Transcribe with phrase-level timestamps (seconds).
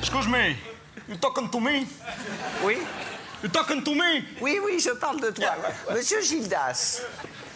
[0.00, 0.56] Excuse me,
[1.08, 1.86] you talking to me?
[2.64, 2.78] Oui,
[3.42, 4.24] You talking to me?
[4.40, 5.54] oui, oui, je parle de toi.
[5.92, 7.02] Monsieur Gildas.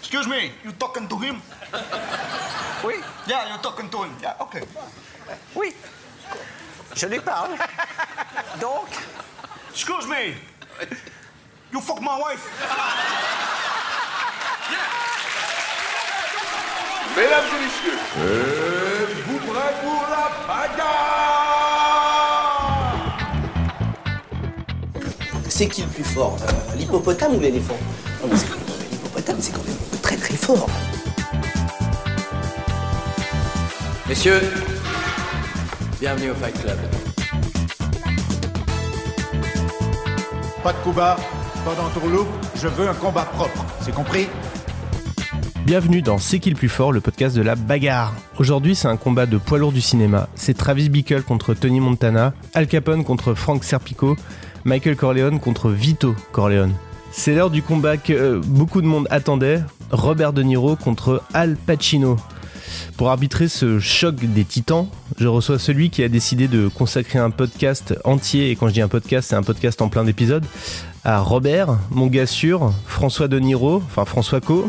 [0.00, 1.40] Excuse me, you talking to him?
[2.84, 2.94] Oui,
[3.26, 4.10] Yeah, you talking to him.
[4.22, 4.62] Yeah, okay.
[5.56, 5.74] oui.
[6.94, 7.56] Je lui parle.
[8.60, 8.88] Donc,
[9.70, 10.34] Excuse me,
[11.72, 12.46] you fuck my wife?
[17.16, 17.98] Mesdames et messieurs,
[19.10, 21.28] êtes-vous prêts pour la bagarre
[25.48, 27.76] C'est qui le plus fort euh, L'hippopotame ou l'éléphant?
[28.22, 30.66] Non, mais c'est quand même- L'hippopotame, c'est quand même très très fort.
[34.08, 34.40] Messieurs,
[36.00, 36.78] bienvenue au Fight Club.
[40.62, 41.16] Pas de coup bas,
[41.64, 44.28] pas d'entourloupe, je veux un combat propre, c'est compris?
[45.64, 48.12] Bienvenue dans C'est qui le plus fort, le podcast de la bagarre.
[48.38, 50.28] Aujourd'hui, c'est un combat de poids lourd du cinéma.
[50.34, 54.16] C'est Travis Bickle contre Tony Montana, Al Capone contre Frank Serpico,
[54.64, 56.74] Michael Corleone contre Vito Corleone.
[57.12, 61.54] C'est l'heure du combat que euh, beaucoup de monde attendait, Robert De Niro contre Al
[61.54, 62.16] Pacino.
[62.96, 64.88] Pour arbitrer ce choc des titans,
[65.18, 68.80] je reçois celui qui a décidé de consacrer un podcast entier, et quand je dis
[68.80, 70.44] un podcast, c'est un podcast en plein d'épisodes,
[71.04, 74.68] à Robert, mon gars sûr, François De Niro, enfin François Co.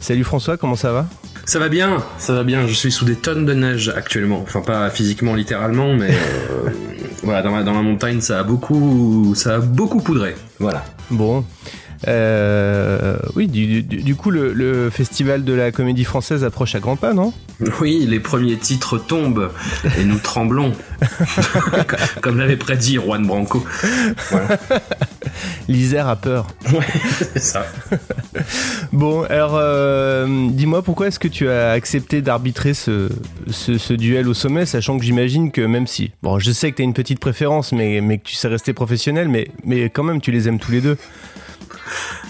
[0.00, 1.06] Salut François, comment ça va?
[1.44, 2.66] Ça va bien, ça va bien.
[2.66, 4.40] Je suis sous des tonnes de neige actuellement.
[4.42, 6.70] Enfin, pas physiquement, littéralement, mais euh,
[7.22, 10.36] voilà, dans la, dans la montagne, ça a beaucoup, ça a beaucoup poudré.
[10.60, 10.84] Voilà.
[11.10, 11.44] Bon.
[12.06, 16.80] Euh, oui, du, du- du coup, le, le festival de la comédie française approche à
[16.80, 17.32] grands pas, non?
[17.80, 19.50] Oui, les premiers titres tombent
[19.98, 20.72] et nous tremblons,
[22.20, 23.64] comme l'avait prédit Juan Branco.
[24.30, 24.58] Voilà.
[25.68, 26.46] L'Isère a peur.
[26.72, 26.86] Ouais,
[27.32, 27.66] c'est ça.
[28.92, 33.08] Bon, alors, euh, dis-moi, pourquoi est-ce que tu as accepté d'arbitrer ce,
[33.50, 36.12] ce, ce duel au sommet, sachant que j'imagine que même si...
[36.22, 38.72] Bon, je sais que tu as une petite préférence, mais, mais que tu sais rester
[38.72, 40.96] professionnel, mais, mais quand même, tu les aimes tous les deux.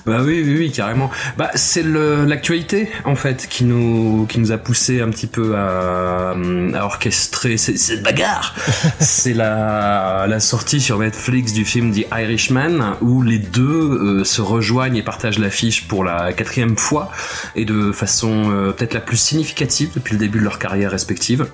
[0.06, 1.10] Bah oui, oui, oui, carrément.
[1.36, 6.34] Bah c'est l'actualité en fait qui nous qui nous a poussé un petit peu à,
[6.74, 8.54] à orchestrer cette bagarre.
[9.00, 14.40] c'est la la sortie sur Netflix du film The Irishman où les deux euh, se
[14.40, 17.10] rejoignent et partagent l'affiche pour la quatrième fois
[17.56, 21.46] et de façon euh, peut-être la plus significative depuis le début de leur carrière respective.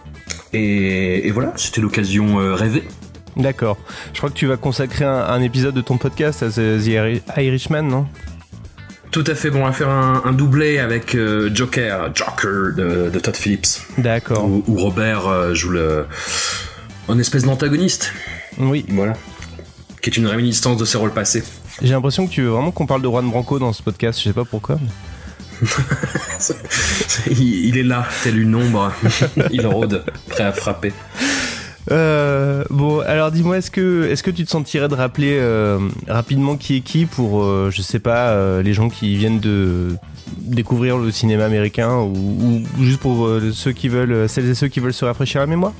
[0.53, 2.85] Et, et voilà, c'était l'occasion euh, rêvée.
[3.37, 3.77] D'accord.
[4.13, 6.87] Je crois que tu vas consacrer un, un épisode de ton podcast à The, The
[6.87, 8.07] Iri- Irishman, non?
[9.11, 13.19] Tout à fait bon à faire un, un doublé avec euh, Joker, Joker de, de
[13.21, 13.81] Todd Phillips.
[13.99, 14.45] D'accord.
[14.45, 16.07] où, où Robert euh, joue le
[17.09, 18.13] un espèce d'antagoniste,
[18.59, 19.13] Oui, voilà,
[20.03, 21.43] qui est une réminiscence de ses rôles passés.
[21.83, 24.25] j'ai l'impression que tu veux vraiment qu'on parle de Juan Branco dans ce podcast, je
[24.25, 24.79] sais pas pourquoi.
[24.81, 25.69] mais-
[27.31, 28.93] il, il est là, tel une ombre,
[29.53, 30.93] il rôde, prêt à frapper.
[31.91, 32.44] Euh,
[33.25, 36.81] alors dis-moi, est-ce que, est-ce que tu te sentirais de rappeler euh, rapidement qui est
[36.81, 39.97] qui pour, euh, je sais pas, euh, les gens qui viennent de
[40.41, 44.81] découvrir le cinéma américain ou, juste pour euh, ceux qui veulent, celles et ceux qui
[44.81, 45.73] veulent se rafraîchir la mémoire?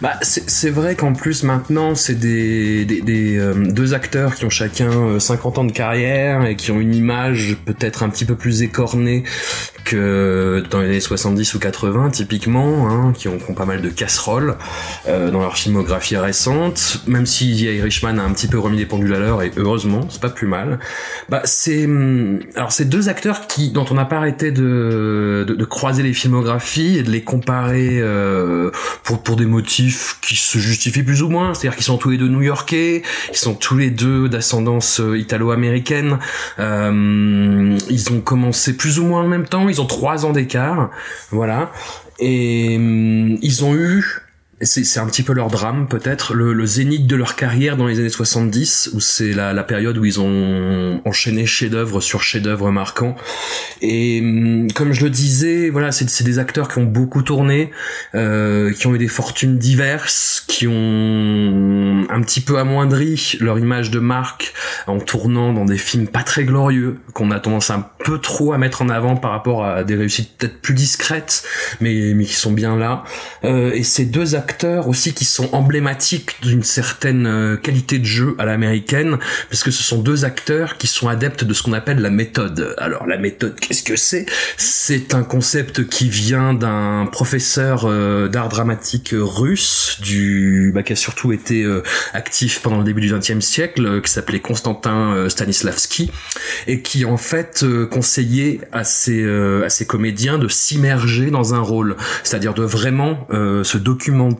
[0.00, 5.58] Bah, c'est vrai qu'en plus maintenant, c'est des, deux acteurs qui ont chacun euh, 50
[5.58, 9.24] ans de carrière et qui ont une image peut-être un petit peu plus écornée
[9.94, 13.88] dans les années 70 ou 80 typiquement, hein, qui, ont, qui ont pas mal de
[13.88, 14.56] casseroles
[15.08, 17.02] euh, dans leur filmographie récente.
[17.06, 20.06] Même si The Irishman a un petit peu remis des pendules à l'heure et heureusement,
[20.08, 20.78] c'est pas plus mal.
[21.28, 26.02] Bah c'est hum, alors c'est deux acteurs qui dont on n'a pas arrêté de, croiser
[26.02, 28.70] les filmographies et de les comparer euh,
[29.02, 31.54] pour pour des motifs qui se justifient plus ou moins.
[31.54, 36.18] C'est-à-dire qu'ils sont tous les deux New-Yorkais, ils sont tous les deux d'ascendance euh, italo-américaine.
[36.58, 39.68] Ils ont commencé plus ou moins en même temps.
[39.68, 40.90] Ils ont trois ans d'écart,
[41.30, 41.70] voilà.
[42.18, 44.04] Et hum, ils ont eu
[44.60, 47.98] c'est un petit peu leur drame peut-être, le, le, zénith de leur carrière dans les
[47.98, 53.16] années 70, où c'est la, la, période où ils ont enchaîné chef-d'œuvre sur chef-d'œuvre marquant.
[53.82, 57.70] Et hum, comme je le disais, voilà, c'est des acteurs qui ont beaucoup tourné,
[58.14, 63.90] euh, qui ont eu des fortunes diverses, qui ont un petit peu amoindri leur image
[63.90, 64.54] de marque
[64.86, 68.58] en tournant dans des films pas très glorieux, qu'on a tendance un peu trop à
[68.58, 71.44] mettre en avant par rapport à des réussites peut-être plus discrètes,
[71.80, 73.04] mais, mais qui sont bien là.
[73.44, 78.36] Euh, et ces deux acteurs aussi qui sont emblématiques d'une certaine euh, qualité de jeu
[78.38, 79.16] à l'américaine,
[79.48, 82.74] parce que ce sont deux acteurs qui sont adeptes de ce qu'on appelle la méthode.
[82.76, 84.26] Alors la méthode, qu'est-ce que c'est?
[84.58, 90.96] C'est un concept qui vient d'un professeur euh, d'art dramatique russe, du bah, qui a
[90.96, 91.82] surtout été euh,
[92.12, 96.10] actif pendant le début du XXe siècle, qui s'appelait Konstantin Stanislavski,
[96.66, 99.24] et qui en fait conseillait à ses
[99.64, 104.33] à ses comédiens de s'immerger dans un rôle, c'est-à-dire de vraiment se documenter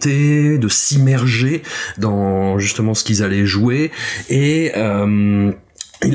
[0.58, 1.62] de s'immerger
[1.98, 3.90] dans justement ce qu'ils allaient jouer.
[4.28, 5.52] Et euh,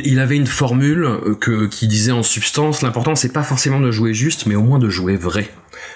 [0.03, 1.07] il avait une formule
[1.39, 4.79] que qui disait en substance l'important c'est pas forcément de jouer juste mais au moins
[4.79, 5.49] de jouer vrai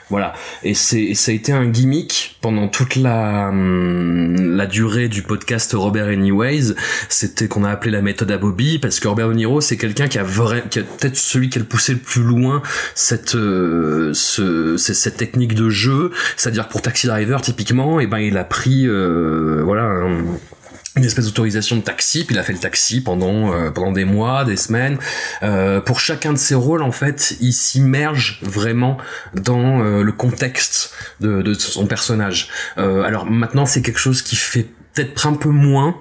[0.09, 0.33] voilà.
[0.63, 5.73] Et c'est, ça a été un gimmick pendant toute la, hum, la durée du podcast
[5.73, 6.73] Robert Anyways.
[7.09, 10.07] C'était qu'on a appelé la méthode à Bobby parce que Robert De Niro, c'est quelqu'un
[10.07, 12.61] qui a vrai, qui a peut-être celui qui a poussé le plus loin
[12.95, 16.11] cette, euh, ce, cette technique de jeu.
[16.37, 20.25] C'est-à-dire pour Taxi Driver, typiquement, et eh ben, il a pris, euh, voilà, un,
[20.95, 24.05] une espèce d'autorisation de taxi, puis il a fait le taxi pendant euh, pendant des
[24.05, 24.97] mois, des semaines.
[25.41, 28.97] Euh, pour chacun de ses rôles, en fait, il s'immerge vraiment
[29.33, 32.49] dans euh, le contexte de, son personnage.
[32.77, 35.95] alors maintenant, c'est quelque chose qui fait peut-être un peu moins.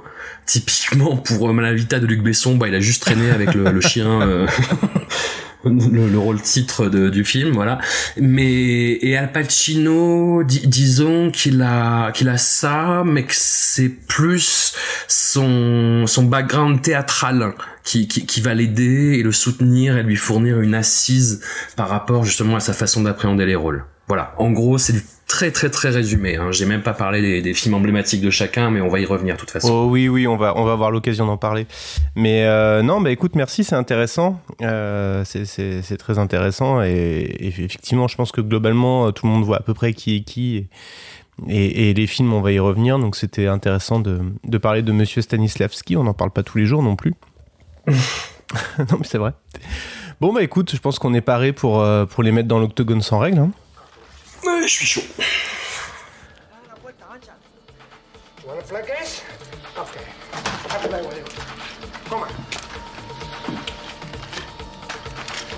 [0.44, 4.46] Typiquement pour Malavita de Luc Besson, bah il a juste traîné avec le chien
[5.64, 7.78] le, rôle titre de, du film, voilà.
[8.16, 14.74] Mais et Al Pacino, disons qu'il a qu'il a ça, mais que c'est plus
[15.08, 17.54] son son background théâtral
[17.84, 21.40] qui, qui, qui va l'aider et le soutenir et lui fournir une assise
[21.76, 23.84] par rapport justement à sa façon d'appréhender les rôles.
[24.08, 24.34] Voilà.
[24.38, 26.36] En gros, c'est du très très très résumé.
[26.36, 26.52] Hein.
[26.52, 29.34] J'ai même pas parlé des, des, films emblématiques de chacun, mais on va y revenir
[29.36, 29.72] de toute façon.
[29.72, 31.66] Oh oui, oui, on va on va avoir l'occasion d'en parler.
[32.14, 34.38] Mais euh, non, bah écoute, merci, c'est intéressant.
[34.60, 39.62] Euh, c'est très intéressant et, effectivement, je pense que globalement, tout le monde voit à
[39.62, 40.66] peu près qui est qui.
[41.48, 42.98] Et, et les films, on va y revenir.
[42.98, 45.96] Donc c'était intéressant de, de, parler de Monsieur Stanislavski.
[45.96, 47.14] On n'en parle pas tous les jours non plus.
[47.86, 49.32] non, mais c'est vrai.
[50.20, 53.00] Bon, bah écoute, je pense qu'on est paré pour, euh, pour les mettre dans l'octogone
[53.00, 53.38] sans règle.
[53.38, 53.50] Hein.
[54.62, 55.02] Je suis chaud.
[58.46, 59.22] You?
[59.76, 60.06] Okay.
[60.70, 61.26] I'll play with.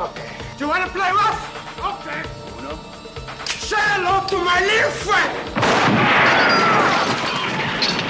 [0.01, 0.31] Okay.
[0.57, 1.41] Do you wanna play rough?
[1.85, 2.23] Okay.
[2.59, 2.79] Uno.
[3.45, 5.33] Say hello to my little friend!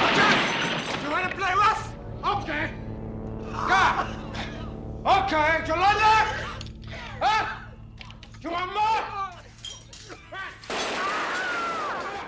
[0.07, 0.33] Okay.
[1.03, 1.83] You wanna play rough?
[2.25, 2.65] Okay.
[3.51, 3.83] Go.
[5.07, 6.27] Okay, you like that?
[7.21, 7.45] Huh?
[8.43, 8.94] You want more?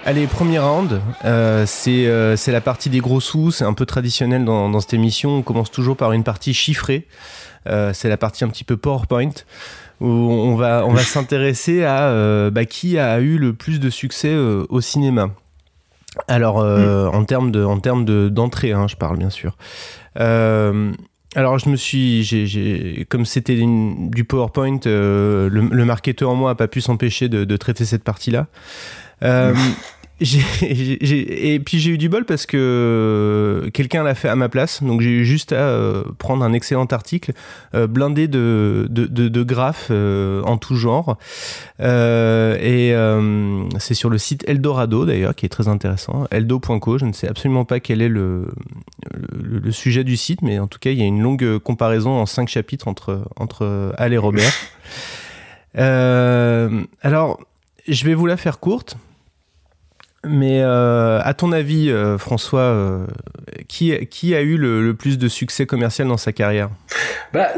[0.08, 3.84] Allez, premier round, euh, c'est euh, c'est la partie des gros sous, c'est un peu
[3.86, 7.08] traditionnel dans, dans, cette émission, on commence toujours par une partie chiffrée,
[7.66, 9.32] euh, c'est la partie un petit peu PowerPoint,
[10.00, 14.32] où on va, on va s'intéresser à bah, qui a eu le plus de succès
[14.36, 15.30] au cinéma.
[16.28, 17.10] Alors, mm.
[17.12, 19.56] en termes de, en termes d'entrée, hein, je parle bien sûr.
[20.14, 26.54] alors je me suis, j'ai, comme c'était du PowerPoint, le, le, marketeur en moi a
[26.54, 28.46] pas pu s'empêcher de, de, traiter cette partie-là.
[29.22, 29.54] Euh,
[30.18, 35.02] et puis j'ai eu du bol parce que quelqu'un l'a fait à ma place, donc
[35.02, 37.32] j'ai eu juste à euh, prendre un excellent article
[37.74, 41.18] euh, blindé de, de, de, graphes euh, en tout genre.
[41.78, 42.94] et
[43.78, 46.96] c'est sur le site Eldorado d'ailleurs, qui est très intéressant, eldo.co.
[46.96, 48.48] Je ne sais absolument pas quel est le,
[49.12, 52.12] le, le, sujet du site, mais en tout cas il y a une longue comparaison
[52.12, 54.52] en cinq chapitres entre, entre Al et Robert.
[55.74, 57.38] alors,
[57.86, 58.96] je vais vous la faire courte.
[60.28, 63.06] Mais euh, à ton avis, euh, François, euh,
[63.68, 66.70] qui, qui a eu le, plus de succès commercial dans sa carrière?
[67.32, 67.48] Bah,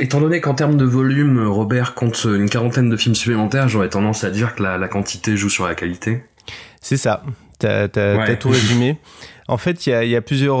[0.00, 4.24] Étant donné qu'en termes de volume, Robert compte une quarantaine de films supplémentaires, j'aurais tendance
[4.24, 6.24] à dire que la, quantité joue sur la qualité.
[6.80, 7.22] C'est ça,
[7.58, 8.96] t'as as, tout résumé.
[9.46, 10.60] En fait, il y a, y, a plusieurs,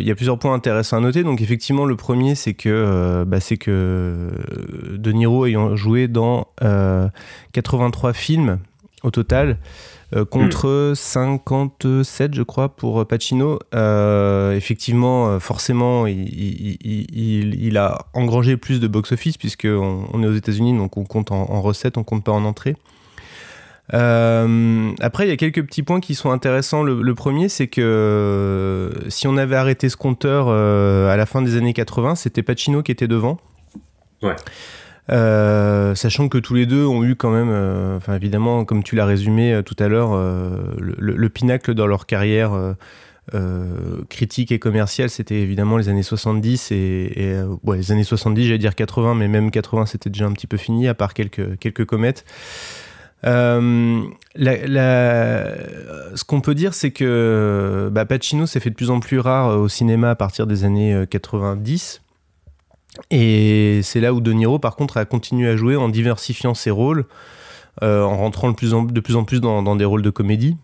[0.00, 1.22] y a plusieurs points intéressants à noter.
[1.22, 4.28] Donc, effectivement, le premier, c'est que, bah, c'est que
[4.92, 6.48] De Niro ayant joué dans
[7.52, 8.58] 83 films
[9.02, 9.54] au total, euh,
[10.30, 13.58] contre 57, je crois, pour Pacino.
[13.74, 20.96] Euh, effectivement, forcément, il, a engrangé plus de box-office, puisqu'on on est aux États-Unis, donc
[20.96, 22.76] on compte en, recettes, on compte pas en entrée.
[23.94, 26.82] Euh, après, il y a quelques petits points qui sont intéressants.
[26.82, 31.42] Le, premier, c'est que euh, si on avait arrêté ce compteur euh, à la fin
[31.42, 33.38] des années 80, c'était Pacino qui était devant.
[34.22, 34.36] Ouais.
[35.12, 39.04] Euh, sachant que tous les deux ont eu quand même, euh, évidemment, comme tu l'as
[39.04, 42.52] résumé euh, tout à l'heure, le, le- le pinacle dans leur carrière
[44.08, 46.76] critique et commerciale, c'était évidemment les années 70 et,
[47.16, 47.42] et,
[47.74, 50.88] les années 70, j'allais dire 80, mais même 80, c'était déjà un petit peu fini,
[50.88, 52.24] à part quelques quelques comètes.
[53.24, 54.04] Ce
[56.24, 59.68] qu'on peut dire, c'est que bah, Pacino s'est fait de plus en plus rare au
[59.68, 62.02] cinéma à partir des années euh, 90.
[63.10, 66.70] Et c'est là où De Niro, par contre, a continué à jouer en diversifiant ses
[66.70, 67.06] rôles,
[67.82, 68.84] euh, en rentrant de plus en,
[69.24, 70.56] plus, dans, des rôles de comédie,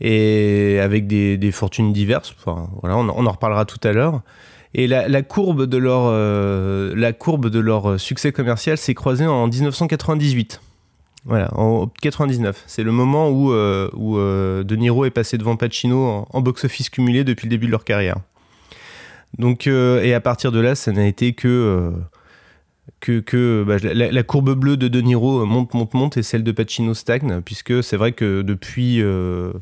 [0.00, 2.34] et avec des, fortunes diverses.
[2.44, 4.20] Voilà, on, en- reparlera tout à l'heure.
[4.72, 9.26] Et la, la courbe de leur, euh, la courbe de leur succès commercial s'est croisée
[9.26, 10.60] en 1998.
[11.24, 12.64] Voilà, en 99.
[12.66, 16.88] C'est le moment où, euh, où euh, De Niro est passé devant Pacino en box-office
[16.88, 18.16] cumulé depuis le début de leur carrière.
[19.38, 21.48] Donc, euh, et à partir de là, ça n'a été que.
[21.48, 21.90] euh,
[23.00, 26.44] que, que bah, la, la courbe bleue de De Niro monte, monte, monte et celle
[26.44, 29.52] de Pacino stagne, puisque c'est vrai que depuis, euh,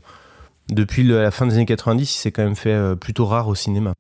[0.70, 3.92] depuis la fin des années 90, il s'est quand même fait plutôt rare au cinéma.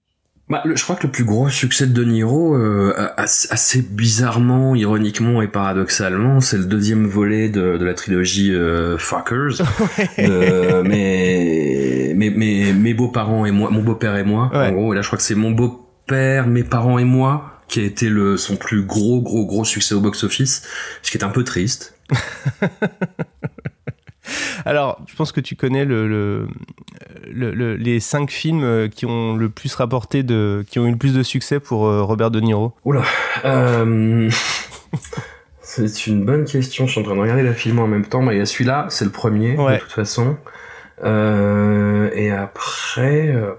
[0.48, 4.74] Bah, le- je crois que le plus gros succès de De Niro, euh, assez, bizarrement,
[4.74, 9.58] ironiquement et paradoxalement, c'est le deuxième volet de, de la trilogie euh, Fuckers.
[10.18, 11.67] de mes,
[12.18, 14.66] mes, mes, mes beaux-parents et moi, mon beau-père et moi, Ouais.
[14.68, 14.92] en gros.
[14.92, 18.08] Et là, je crois que c'est mon beau-père, mes parents et moi qui a été
[18.08, 20.62] le, son plus gros, gros, gros succès au box-office,
[21.02, 21.94] ce qui est un peu triste.
[24.66, 26.48] Alors, je pense que tu connais le, le-
[27.32, 30.90] le- le- les cinq films euh, qui ont le plus rapporté de, qui ont eu
[30.90, 32.74] le plus de succès pour euh, Robert De Niro.
[32.84, 33.02] Oula.
[33.46, 34.28] Euh...
[35.62, 36.86] c'est une bonne question.
[36.86, 38.22] Je suis en train de regarder la film en même temps.
[38.22, 39.76] Bah, il y a celui-là, c'est le premier, Ouais.
[39.76, 40.36] de toute façon.
[41.04, 42.10] Euh...
[42.14, 43.52] Et après, euh,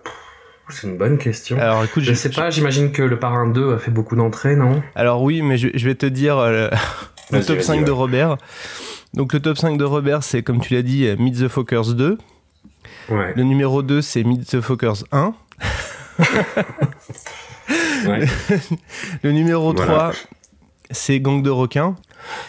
[0.69, 1.57] c'est une bonne question.
[1.59, 4.81] Alors, écoute, je sais pas, j'imagine que le Parrain 2 a fait beaucoup d'entrées, non?
[4.95, 6.69] Alors oui, mais je, je vais te dire euh,
[7.31, 7.91] le, top vas-y, 5 de.
[7.91, 8.37] Robert.
[9.13, 11.93] Donc le top 5 de Robert, c'est comme tu l'as dit, euh, Meet the Fockers
[11.95, 12.17] 2.
[13.09, 13.33] Ouais.
[13.35, 15.33] Le numéro 2, c'est Meet the Fockers 1.
[18.07, 18.25] Ouais.
[19.23, 20.11] le numéro Voilà.
[20.11, 20.13] 3,
[20.91, 21.95] c'est Gang de requins.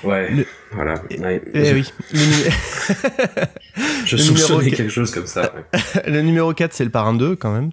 [0.04, 0.94] Ouais, Le- voilà.
[1.18, 1.42] Ouais.
[1.54, 1.92] Eh oui.
[2.12, 2.18] Le,
[4.04, 5.52] Je le numéro soupçonnais qu- quelque chose comme ça.
[5.54, 5.80] ouais.
[6.06, 7.70] le numéro 4, c'est le parrain 2 quand même.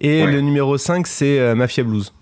[0.00, 0.30] Et Ouais.
[0.32, 2.12] le numéro 5, c'est euh, Mafia Blues.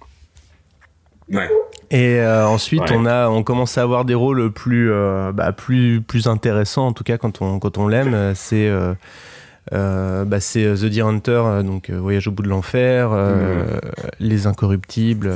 [1.30, 1.48] Ouais.
[1.90, 2.94] Et euh, ensuite, Ouais.
[2.96, 6.92] on a, on commence à avoir des rôles plus, euh, bah, plus, plus intéressants, en
[6.92, 8.32] tout cas quand on, quand on l'aime.
[8.34, 13.78] C'est, euh, bah, c'est The Deer Hunter, donc Voyage au bout de l'enfer, euh,
[14.20, 15.32] Les Incorruptibles.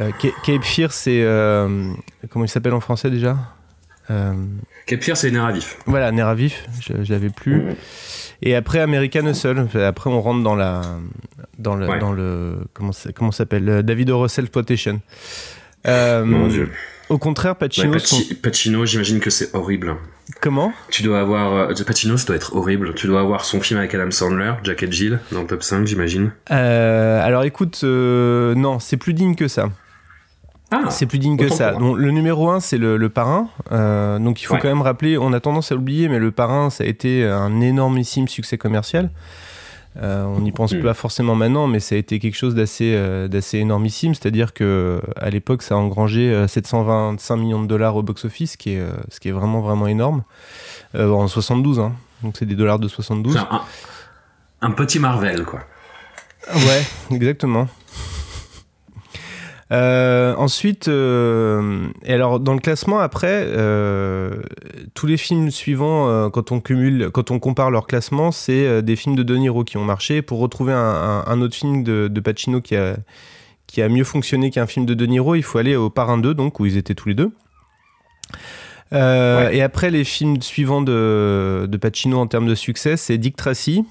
[0.00, 1.92] Euh, Ca- Cape Fear, c'est euh,
[2.30, 3.36] comment il s'appelle en français déjà?
[4.10, 4.34] Euh,
[4.86, 5.78] Cape Fear, c'est Néravif.
[5.86, 7.62] Voilà, Nerf à vif, je, je l'avais plus.
[8.42, 10.82] Et après American Hustle, après on rentre dans la
[11.58, 11.98] dans le Ouais.
[11.98, 13.64] dans le comment ça, comment s'appelle?
[13.64, 14.10] Le David.
[14.10, 15.00] Russell Exploitation.
[15.86, 16.70] Euh, Mon Dieu.
[17.08, 19.96] Au contraire, Ouais, Pacino, Paci- son- Pacino, j'imagine que c'est horrible.
[20.46, 21.52] Comment Tu dois avoir...
[21.70, 22.94] euh, Pacino, ça doit être horrible.
[22.94, 25.86] Tu dois avoir son film avec Adam Sandler, Jack et Jill, dans le top 5,
[25.86, 26.30] j'imagine.
[26.52, 29.68] Euh, Alors écoute, euh, non, c'est plus digne que ça.
[30.70, 31.72] Ah, c'est plus digne que ça.
[31.72, 33.48] Donc, le numéro 1, c'est le, le parrain.
[33.72, 34.60] Euh, donc il faut Ouais.
[34.60, 37.60] quand même rappeler, on a tendance à l'oublier, mais le parrain, ça a été un
[37.60, 39.10] énormissime succès commercial.
[40.02, 40.82] Euh, on n'y pense Mm.
[40.82, 44.14] pas forcément maintenant, mais ça a été quelque chose d'assez euh, d'assez énormissime.
[44.14, 48.56] C'est-à-dire que à l'époque, ça a engrangé euh, 725 millions de dollars au box-office, ce
[48.58, 50.22] qui est euh, ce qui est vraiment vraiment énorme.
[50.94, 51.92] Euh, en 72, hein.
[52.22, 53.32] donc c'est des dollars de 72.
[53.34, 53.62] C'est un,
[54.62, 55.60] un petit Marvel, quoi.
[56.54, 57.66] Ouais, exactement.
[59.72, 64.30] Euh, ensuite, euh, et alors dans le classement après, euh,
[64.94, 69.16] tous les films suivants, quand on cumule, quand on compare leur classement, c'est des films
[69.16, 70.22] de De Niro qui ont marché.
[70.22, 72.96] Pour retrouver un, un- un autre film de, de Pacino qui a
[73.66, 76.34] qui a mieux fonctionné qu'un film de De Niro, il faut aller au Parrain 2,
[76.34, 77.32] donc où ils étaient tous les deux.
[78.92, 83.84] Et après les films suivants de, de Pacino en termes de succès, c'est Dick Tracy.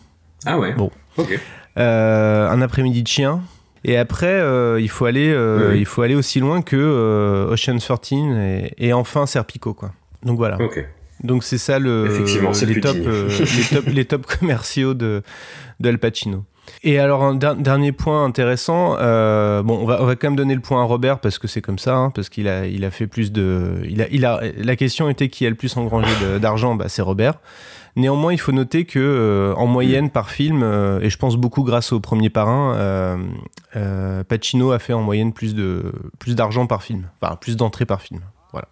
[0.46, 0.72] Ah ouais.
[0.74, 0.90] Bon.
[1.18, 1.38] Ok.
[1.76, 3.42] Un après-midi de chien.
[3.88, 7.54] Et après, euh, il, faut aller, euh, Oui, il faut aller aussi loin que euh,
[7.54, 9.76] Ocean's 13 et, et enfin Serpico.
[9.76, 9.92] Quoi.
[10.24, 10.58] Donc voilà.
[11.24, 15.22] Donc c'est ça le, Effectivement, les, plus top, les, top, les top commerciaux de,
[16.02, 16.46] Pacino.
[16.84, 20.36] Et alors un der- dernier point intéressant, euh, bon on va, on va quand même
[20.36, 22.84] donner le point à Robert parce que c'est comme ça, hein, parce qu'il a, il
[22.86, 25.78] a fait plus de, il a, il a, la question était qui a le plus
[25.78, 26.10] engrangé
[26.42, 27.36] d'argent, bah, c'est Robert.
[27.98, 31.64] Néanmoins, il faut noter que euh, en moyenne par film, euh, et je pense beaucoup
[31.64, 33.18] grâce au premier parrain, euh,
[33.78, 37.86] euh, Pacino a fait en moyenne plus de plus d'argent par film, enfin plus d'entrées
[37.86, 38.20] par film.
[38.52, 38.68] Voilà.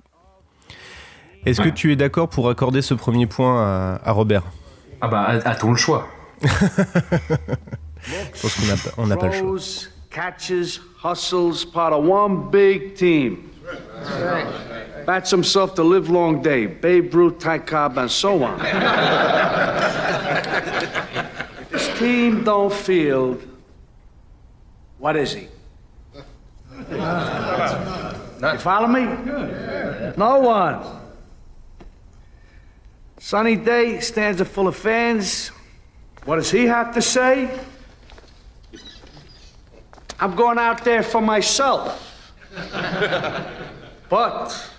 [1.46, 1.70] Est-ce Ouais.
[1.70, 4.44] que tu es d'accord pour accorder ce premier point à, à Robert?
[5.00, 6.06] Ah bah, attends le choix.
[6.42, 6.48] Je
[8.42, 9.56] pense qu'on n'a pas, on n'a pas le choix.
[10.12, 13.38] Catches, hustles, part of one big team.
[15.06, 16.66] Bats himself the live long day.
[16.66, 18.60] Babe Ruth, Ty Cobb, and so on.
[21.70, 23.44] this team don't field,
[24.98, 25.48] what is he?
[26.90, 29.04] You follow me?
[30.18, 31.02] No one.
[33.20, 35.50] Sunny day, stands are full of fans.
[36.26, 37.50] What does he have to say?
[40.20, 42.32] I'm going out there for myself.
[44.10, 44.73] but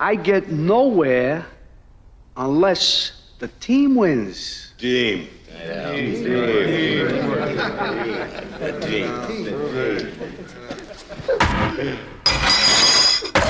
[0.00, 1.44] I get nowhere
[2.36, 4.74] unless the team wins.
[4.76, 5.28] Team.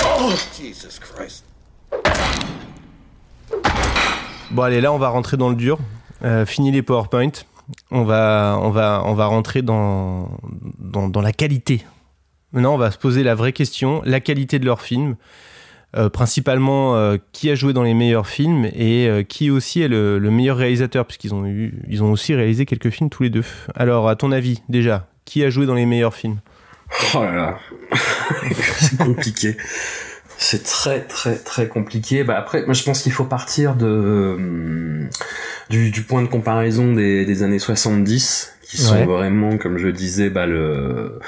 [0.04, 1.44] Oh, Jesus Christ.
[4.50, 5.78] Bon allez, là on va rentrer dans le dur.
[6.22, 7.32] Euh, fini les PowerPoint.
[7.90, 10.38] On va, on va, on va rentrer dans,
[10.78, 11.84] dans, dans la qualité.
[12.52, 15.16] Maintenant, on va se poser la vraie question, la qualité de leur film.
[15.96, 19.86] Euh, principalement, euh, qui a joué dans les meilleurs films et euh, qui aussi est
[19.86, 23.30] le, le meilleur réalisateur, puisqu'ils ont, eu, ils ont aussi réalisé quelques films tous les
[23.30, 23.44] deux.
[23.76, 26.38] Alors, à ton avis, déjà, qui a joué dans les meilleurs films?
[27.14, 27.58] Oh là là,
[28.80, 29.56] c'est compliqué.
[30.36, 32.24] C'est très très très compliqué.
[32.24, 35.08] Bah après, moi je pense qu'il faut partir de hum,
[35.70, 39.04] du, du point de comparaison des, des années 70, qui sont Ouais.
[39.06, 41.20] vraiment, comme je disais, bah le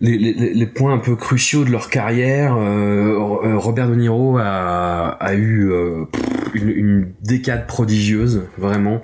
[0.00, 2.56] les, points un peu cruciaux de leur carrière.
[2.56, 3.14] Euh,
[3.44, 6.04] euh, Robert De Niro a, a eu euh,
[6.54, 9.02] une décade prodigieuse, vraiment.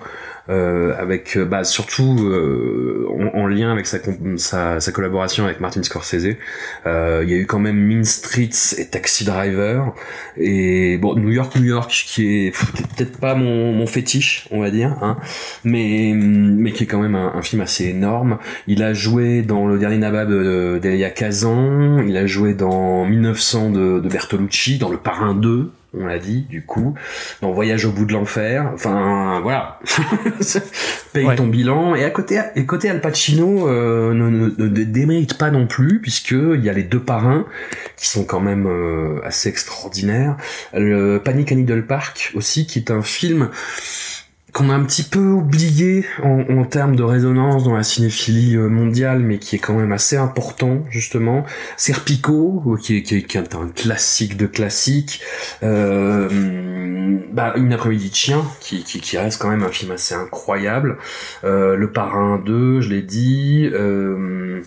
[0.51, 3.97] Euh, avec euh, bah, surtout euh, en, en lien avec sa,
[4.37, 6.37] sa, sa collaboration avec Martin Scorsese.
[6.85, 9.95] Il y a eu quand même Mean Streets et Taxi Driver.
[10.37, 12.51] Et bon New York New York qui est
[12.97, 15.17] peut-être pas mon, mon fétiche on va dire hein,
[15.65, 18.37] mais mais qui est quand même un, un film assez énorme.
[18.67, 23.71] Il a joué dans le dernier Nabab de- d'Elia Kazan il a joué dans 1900
[23.71, 26.95] de, de Bertolucci dans Le Parrain 2 on l'a dit, du coup,
[27.43, 29.79] dans Voyage au bout de l'enfer, enfin, voilà,
[31.13, 31.37] paye Ouais.
[31.37, 35.51] ton bilan, et à côté, et côté Al Pacino, euh, ne, ne, ne démérite pas
[35.51, 37.47] non plus, puisque il y a les deux parrains,
[37.97, 40.37] qui sont quand même euh, assez extraordinaires,
[40.75, 43.49] le Panic à Needle Park aussi, qui est un film
[44.55, 48.69] qu'on a un petit peu oublié en, en termes de résonance dans la cinéphilie euh,
[48.69, 51.45] mondiale, mais qui est quand même assez important justement.
[51.77, 55.21] Serpico, euh, qui est, qui est, qui est un classique de classique.
[55.65, 60.15] Euh, bah, Une après-midi de chien, qui, qui, qui reste quand même un film assez
[60.15, 60.99] incroyable.
[61.43, 63.69] Euh, Le Parrain 2, je l'ai dit.
[63.73, 64.63] Euh,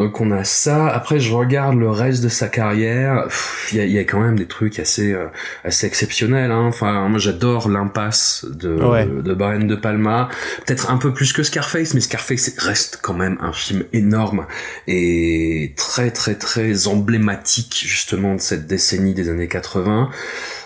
[0.00, 0.88] donc on a ça.
[0.88, 3.26] Après, je regarde le reste de sa carrière.
[3.70, 5.26] Il y a, il y a quand même des trucs assez euh,
[5.62, 6.50] assez exceptionnels.
[6.50, 6.64] Hein.
[6.64, 9.04] Enfin, moi j'adore l'impasse de Ouais.
[9.04, 10.30] de Brian de Palma.
[10.64, 14.46] Peut-être un peu plus que Scarface, mais Scarface reste quand même un film énorme
[14.88, 20.08] et très très très emblématique justement de cette décennie des années 80.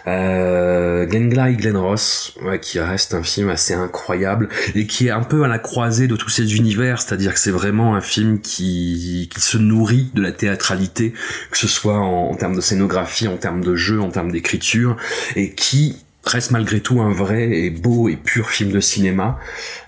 [0.07, 5.45] Euh, Glenn Ross, ouais, qui reste un film assez incroyable et qui est un peu
[5.45, 9.41] à la croisée de tous ces univers, c'est-à-dire que c'est vraiment un film qui, qui
[9.41, 11.13] se nourrit de la théâtralité,
[11.51, 14.97] que ce soit en, termes de scénographie, en termes de jeu, en termes d'écriture,
[15.37, 19.39] et qui reste malgré tout un vrai et beau et pur film de cinéma.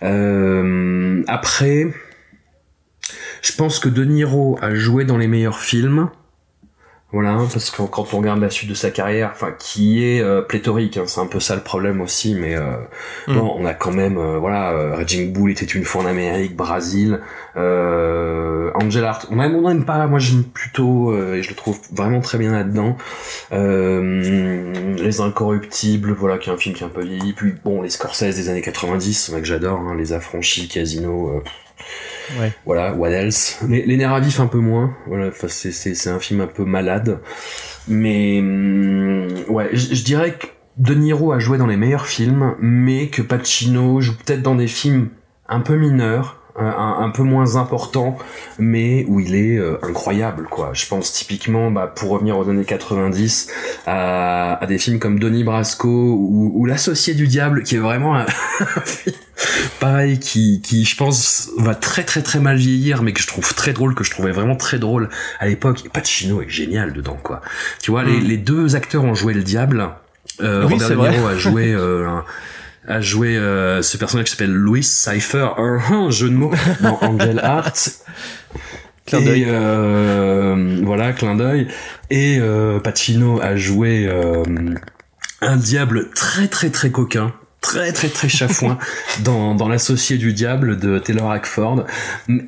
[0.02, 1.86] Euh, après,
[3.42, 6.10] je pense que De Niro a joué dans les meilleurs films.
[7.12, 10.42] Voilà, parce que quand on regarde la suite de sa carrière, enfin, qui est euh,
[10.42, 12.72] pléthorique, hein, c'est un peu ça le problème aussi, mais euh,
[13.28, 13.34] Mm.
[13.34, 16.56] bon, on a quand même, euh, voilà, euh, Raging Bull était une fois en Amérique,
[16.56, 17.20] Brésil,
[17.56, 21.54] euh, Angel Art, on aime, on aime pas, moi j'aime plutôt, euh, et je le
[21.54, 22.96] trouve vraiment très bien là-dedans,
[23.52, 27.82] euh, Les Incorruptibles, voilà, qui est un film qui est un peu vieilli, puis bon,
[27.82, 31.42] les Scorsese des années 90, c'est que j'adore, hein, Les Affranchis, Casino, euh,
[32.64, 33.60] Voilà, what else?
[33.68, 34.96] Les, les nerfs à vif un peu moins.
[35.06, 37.20] Voilà, c'est un film un peu malade,
[37.88, 43.08] mais hum, ouais, je dirais que De Niro a joué dans les meilleurs films, mais
[43.08, 45.08] que Pacino joue peut-être dans des films
[45.48, 46.42] un peu mineurs.
[46.58, 48.16] Un, un- peu moins importants,
[48.58, 50.70] mais où il est euh, incroyable quoi.
[50.72, 53.48] Je pense typiquement, bah, pour revenir aux années 90,
[53.86, 58.16] à, à des films comme Donnie Brasco ou, ou L'associé du diable, qui est vraiment
[58.16, 58.26] un,
[59.80, 63.54] pareil qui qui je pense va très très très mal vieillir mais que je trouve
[63.54, 65.08] très drôle que je trouvais vraiment très drôle
[65.40, 67.42] à l'époque et Pacino est génial dedans quoi
[67.82, 68.24] tu vois les, Mm.
[68.24, 69.90] les deux acteurs ont joué le diable
[70.40, 71.16] euh, Oui, Robert vrai.
[71.18, 72.24] A joué euh, un-
[72.86, 77.40] a joué euh, ce personnage qui s'appelle Louis Cypher un, jeu de mots dans Angel
[77.42, 78.02] Heart
[79.06, 79.44] Clin d'œil.
[79.46, 81.68] euh, voilà, clin d'œil.
[82.10, 84.42] Et euh, Pacino a joué euh,
[85.40, 88.78] un diable très très très coquin, très très très chafouin
[89.24, 91.86] dans, dans l'associé du diable de Taylor Hackford.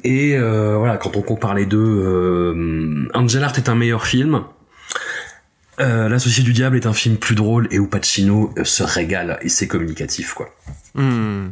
[0.02, 4.42] Et euh, voilà, quand on compare les deux, euh, Angel Art est un meilleur film.
[5.80, 9.38] Euh, L'associé du diable est un film plus drôle et où Pacino euh, se régale
[9.42, 10.48] et c'est communicatif quoi.
[10.94, 11.50] Hmm.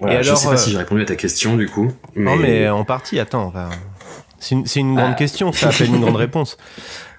[0.00, 1.92] Voilà, Et je alors, sais pas euh, si j'ai répondu à ta question du coup.
[2.16, 3.52] Non, mais en partie, attends.
[4.40, 5.14] C'est une, grande Ah.
[5.14, 6.58] question, ça appelle une grande réponse.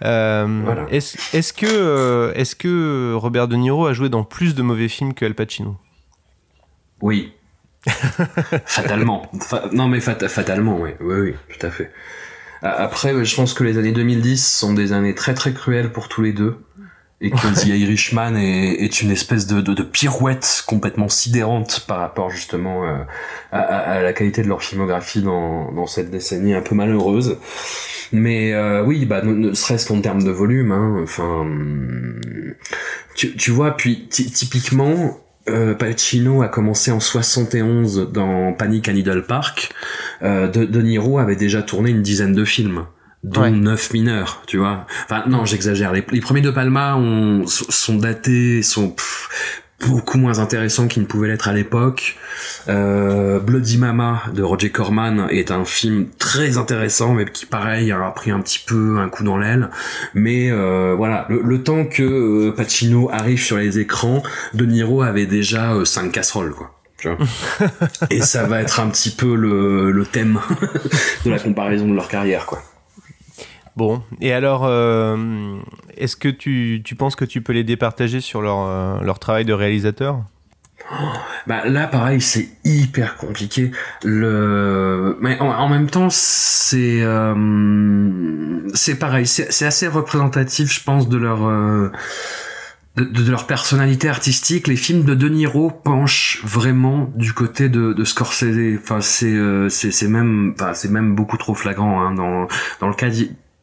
[0.03, 0.85] Euh, Voilà.
[0.91, 5.13] Est-ce que, euh, est que Robert De Niro a joué dans plus de mauvais films
[5.13, 5.77] que Al Pacino?
[7.01, 7.33] Oui.
[8.65, 9.29] fatalement.
[9.41, 10.91] Fa- non mais fat- fatalement, oui.
[10.99, 11.91] oui, oui, tout à fait.
[12.61, 16.07] Après, ouais, je pense que les années 2010 sont des années très très cruelles pour
[16.09, 16.57] tous les deux.
[17.21, 21.99] Et que The Irishman est, est une espèce de, de, de pirouette complètement sidérante par
[21.99, 22.97] rapport justement euh,
[23.53, 27.37] à, la qualité de leur filmographie dans, dans cette décennie un peu malheureuse.
[28.11, 31.47] Mais euh, oui, bah, ne, ne serait-ce qu'en termes de volume, hein, enfin,
[33.15, 35.17] tu, tu vois, puis ty- typiquement,
[35.49, 39.71] euh, Pacino a commencé en 71 dans Panic à Needle Park.
[40.21, 42.85] Euh, de, de Niro avait déjà tourné une dizaine de films
[43.23, 43.51] dont Ouais.
[43.51, 44.85] neuf mineurs, tu vois.
[45.05, 45.91] Enfin, non, j'exagère.
[45.93, 51.03] Les, les premiers de Palma ont, sont sont datés, sont pff, beaucoup moins intéressants qu'ils
[51.03, 52.17] ne pouvaient l'être à l'époque.
[52.67, 57.97] Euh, Bloody Mama de Roger Corman est un film très intéressant, mais qui, pareil, a
[58.11, 59.69] pris un petit peu un coup dans l'aile.
[60.13, 65.01] Mais euh, voilà, le, le temps que euh, Pacino arrive sur les écrans, De Niro
[65.01, 66.71] avait déjà euh, cinq casseroles, quoi.
[66.97, 67.17] Tu vois
[68.09, 70.39] Et ça va être un petit peu le, le thème
[71.25, 72.63] de la comparaison de leur carrière, quoi.
[73.75, 75.57] Bon, et alors, euh,
[75.97, 79.43] est-ce que tu, tu penses que tu peux les départager sur leur, euh, leur travail
[79.43, 80.23] de réalisateur?
[81.47, 83.71] Bah là, pareil, c'est hyper compliqué.
[84.03, 91.09] Le, mais en, en même temps, c'est euh, c'est pareil, c'est assez représentatif, je pense,
[91.09, 91.91] de leur euh,
[92.97, 94.67] de, de leur personnalité artistique.
[94.67, 98.77] Les films de De Niro penchent vraiment du côté de, de Scorsese.
[98.77, 102.47] Enfin, c'est euh, c'est même, enfin, c'est même beaucoup trop flagrant hein, dans
[102.79, 103.09] dans le cas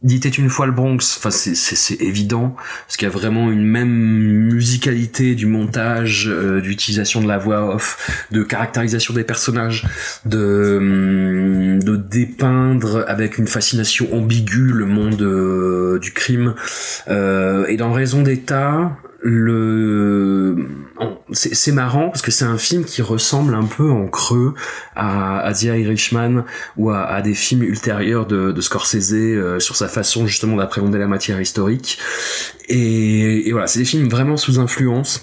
[0.02, 2.54] d'I- d'Il était une fois le Bronx, enfin c'est évident
[2.86, 7.74] parce qu'il y a vraiment une même musicalité du montage, euh, d'utilisation de la voix
[7.74, 9.86] off, de caractérisation des personnages,
[10.24, 16.54] de hum, de dépeindre avec une fascination ambiguë le monde euh, du crime.
[17.08, 20.66] Euh, et dans Raison d'État, le
[21.32, 24.54] c'est marrant parce que c'est un film qui ressemble un peu en creux
[24.94, 26.44] à, à The Irishman
[26.76, 31.40] ou à, des films ultérieurs de, Scorsese euh, sur sa façon justement d'appréhender la matière
[31.40, 31.98] historique
[32.68, 35.22] et, et voilà c'est des films vraiment sous influence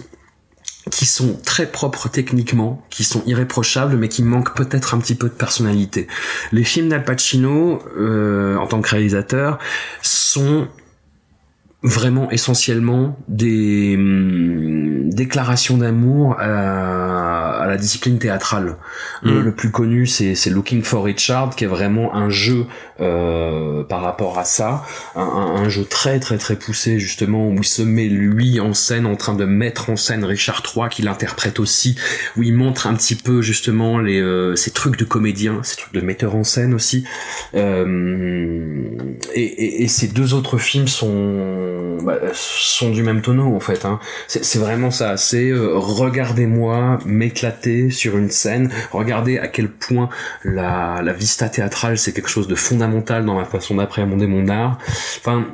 [0.89, 5.27] qui sont très propres techniquement, qui sont irréprochables, mais qui manquent peut-être un petit peu
[5.27, 6.07] de personnalité.
[6.51, 9.59] Les films d'Al Pacino, euh, en tant que réalisateur,
[10.01, 10.67] sont
[11.81, 18.75] vraiment essentiellement des hum, déclarations d'amour à, à la discipline théâtrale.
[19.23, 19.43] Le, Mm.
[19.45, 22.65] le plus connu, c'est c'est Looking for Richard, qui est vraiment un jeu
[23.01, 24.83] euh, par rapport à ça,
[25.15, 28.73] un, un- un jeu très très très poussé justement où il se met lui en
[28.73, 31.97] scène, en train de mettre en scène Richard III, qui l'interprète aussi,
[32.37, 35.93] où il montre un petit peu justement les euh, ces trucs de comédien, ces trucs
[35.93, 37.05] de metteur en scène aussi.
[37.55, 38.89] Euh,
[39.33, 41.68] et, et, et ces deux autres films sont
[42.01, 43.85] bah, sont du même tonneau en fait.
[43.85, 43.99] Hein.
[44.27, 45.17] C'est vraiment ça.
[45.17, 48.71] C'est euh, regardez-moi m'éclater sur une scène.
[48.91, 50.09] Regardez à quel point
[50.43, 54.77] la, la vista théâtrale c'est quelque chose de fondamental dans ma façon d'appréhender mon art.
[55.19, 55.45] Enfin.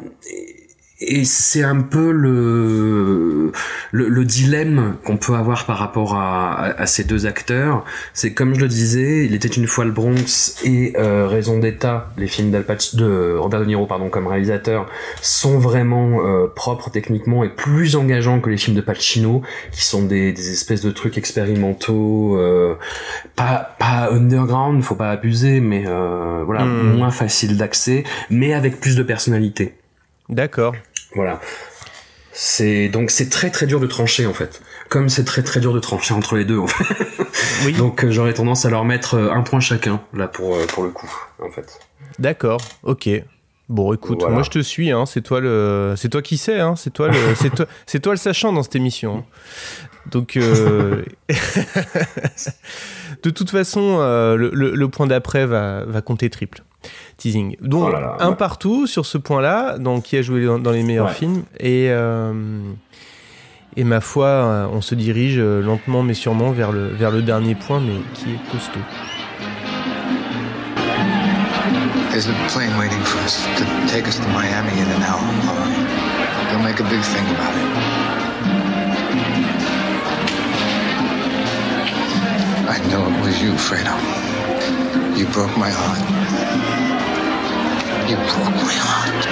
[1.08, 3.52] Et c'est un peu le,
[3.92, 7.86] le, le dilemme qu'on peut avoir par rapport à, à, à ces deux acteurs.
[8.14, 12.12] C'est comme je le disais, il était une fois le Bronx et euh, Raison d'État,
[12.18, 14.88] les films d'Al de Robert De Niro pardon comme réalisateur,
[15.22, 19.42] sont vraiment euh, propres techniquement et plus engageants que les films de Pacino,
[19.72, 22.76] qui sont des, des espèces de trucs expérimentaux, euh,
[23.36, 26.98] pas pas underground, faut pas abuser, mais euh, voilà Hmm.
[26.98, 29.76] moins facile d'accès, mais avec plus de personnalité.
[30.30, 30.74] D'accord.
[31.16, 31.42] Voilà.
[32.32, 34.62] C'est donc c'est très très dur de trancher en fait.
[34.90, 36.84] Comme c'est très très dur de trancher entre les deux en fait.
[37.66, 37.74] Oui.
[37.78, 40.84] Donc euh, j'aurais tendance à leur mettre euh, un point chacun là pour euh, pour
[40.84, 41.10] le coup
[41.42, 41.80] en fait.
[42.20, 43.10] D'accord, ok.
[43.68, 44.36] Bon, écoute, Voilà.
[44.36, 45.06] moi je te suis, hein.
[45.08, 46.76] c'est toi le, c'est toi qui sais, hein.
[46.76, 49.18] c'est toi le, c'est toi, c'est toi le sachant dans cette émission.
[49.18, 49.24] hein.
[50.12, 51.02] Donc, euh,
[53.24, 56.64] de toute façon, euh, le, le- le point d'après va, va compter triple.
[57.18, 57.56] Teasing.
[57.62, 58.36] Donc, Oh là là, un ouais.
[58.36, 61.14] partout sur ce point-là, donc qui a joué dans, dans les meilleurs Ouais.
[61.14, 62.34] films et euh,
[63.78, 67.56] et ma foi, euh, on se dirige lentement mais sûrement vers le vers le dernier
[67.56, 68.80] point, mais qui est costaud.
[72.12, 75.20] There's a plane waiting for us to take us to Miami in an hour.
[76.52, 77.85] Don't make a big thing about it.
[82.76, 83.96] I know it was you, Fredo.
[85.16, 86.02] You broke my heart.
[88.10, 89.28] You broke my heart.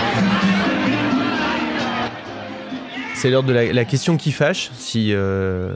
[3.15, 4.71] C'est l'heure de la, question qui fâche.
[4.75, 5.75] Si, euh,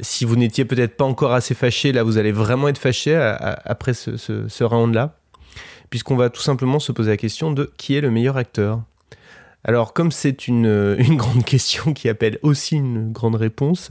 [0.00, 3.14] si vous n'étiez peut-être pas encore assez fâché, là vous allez vraiment être fâché
[3.64, 5.16] après ce round-là.
[5.88, 8.82] Puisqu'on va tout simplement se poser la question de qui est le meilleur acteur.
[9.66, 13.90] Alors comme c'est une, une grande question qui appelle aussi une grande réponse,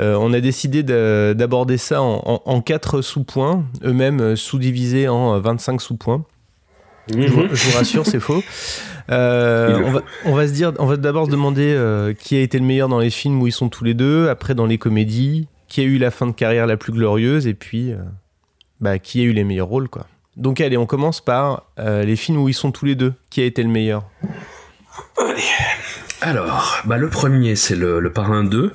[0.00, 5.08] euh, on a décidé de- d'aborder ça en, en- en quatre sous-points, eux-mêmes euh, sous-divisés
[5.08, 6.24] en 25 sous-points.
[7.12, 8.42] Je, vous, je vous rassure, c'est faux.
[9.10, 12.40] Euh, on, va, on va se dire, on va d'abord se demander euh, qui a
[12.40, 14.78] été le meilleur dans les films où ils sont tous les deux, après dans les
[14.78, 17.96] comédies, qui a eu la fin de carrière la plus glorieuse, et puis euh,
[18.80, 20.06] bah, qui a eu les meilleurs rôles, quoi.
[20.36, 23.12] Donc allez, on commence par euh, les films où ils sont tous les deux.
[23.28, 24.04] Qui a été le meilleur?
[26.20, 28.72] Alors, bah le premier c'est le, le Parrain 2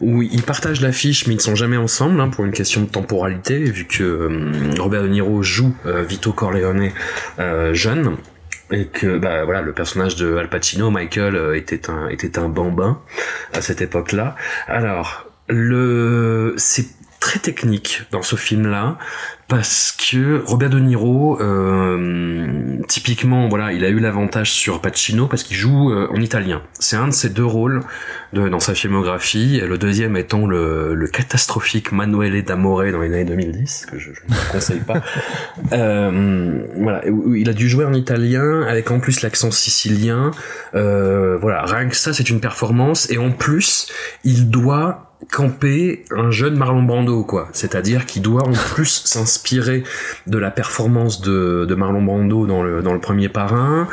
[0.00, 2.88] où ils partagent l'affiche mais ils ne sont jamais ensemble hein, pour une question de
[2.88, 6.90] temporalité vu que euh, Robert De Niro joue euh, Vito Corleone
[7.38, 8.16] euh, jeune
[8.70, 12.48] et que bah voilà le personnage de Al Pacino Michael euh, était un était un
[12.48, 13.00] bambin
[13.52, 14.36] à cette époque-là.
[14.66, 16.86] Alors le c'est
[17.20, 18.98] très technique dans ce film-là
[19.48, 25.42] parce que Robert De Niro, euh, typiquement, voilà, il a eu l'avantage sur Pacino parce
[25.42, 26.60] qu'il joue euh, en italien.
[26.78, 27.80] C'est un de ses deux rôles
[28.34, 29.62] de, dans sa filmographie.
[29.66, 34.20] Le deuxième étant le, le catastrophique Manuele d'Amore dans les années 2010, que je, je
[34.28, 35.02] ne conseille pas.
[35.72, 37.02] Euh, voilà,
[37.34, 40.30] il a dû jouer en italien avec en plus l'accent sicilien.
[40.74, 43.10] Euh, voilà, rien que ça, c'est une performance.
[43.10, 43.88] Et en plus,
[44.24, 47.48] il doit camper un jeune Marlon Brando, quoi.
[47.52, 49.82] C'est-à-dire qu'il doit en plus s'inspirer
[50.26, 53.88] de la performance de, Marlon Brando dans le, premier parrain,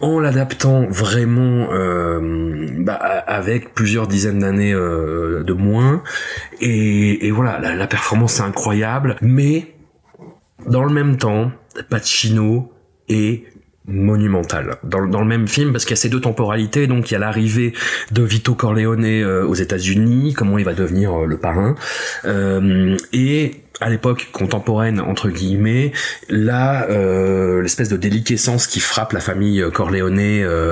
[0.00, 6.02] en l'adaptant vraiment euh, bah, avec plusieurs dizaines d'années euh, de moins.
[6.60, 9.74] Et, voilà, la, la performance est incroyable, mais
[10.66, 11.50] dans le même temps,
[11.90, 12.72] Pacino
[13.08, 13.44] est
[13.86, 14.76] monumental.
[14.82, 17.14] Dans, le- dans le même film parce qu'il y a ces deux temporalités donc il
[17.14, 17.74] y a l'arrivée
[18.12, 21.74] de Vito Corleone euh, aux États-Unis comment il va devenir euh, le parrain
[22.24, 25.92] euh, et à l'époque contemporaine entre guillemets
[26.30, 30.18] là euh, l'espèce de déliquescence qui frappe la famille Corleone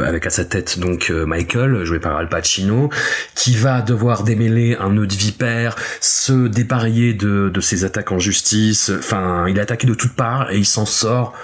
[0.07, 2.88] avec à sa tête donc Michael joué par Al Pacino
[3.35, 8.18] qui va devoir démêler un nœud de vipère se dépareiller de, de ses attaques en
[8.20, 11.35] justice enfin il est attaqué de toutes parts et il s'en sort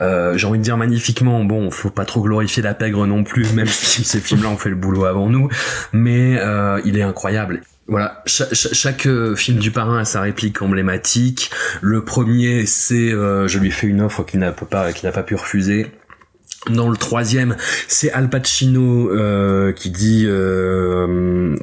[0.00, 3.52] euh, j'ai envie de dire magnifiquement, bon, faut pas trop glorifier la pègre non plus,
[3.52, 5.48] même si ces films-là ont fait le boulot avant nous,
[5.92, 7.60] mais euh, il est incroyable.
[7.88, 11.50] Voilà, cha- cha- chaque, euh, film du parrain a sa réplique emblématique.
[11.80, 15.24] Le premier, c'est euh, je lui fais une offre qu'il n'a pas, qu'il n'a pas
[15.24, 15.90] pu refuser.
[16.70, 17.56] Dans le troisième,
[17.88, 19.08] c'est Al Pacino
[19.74, 20.26] qui dit.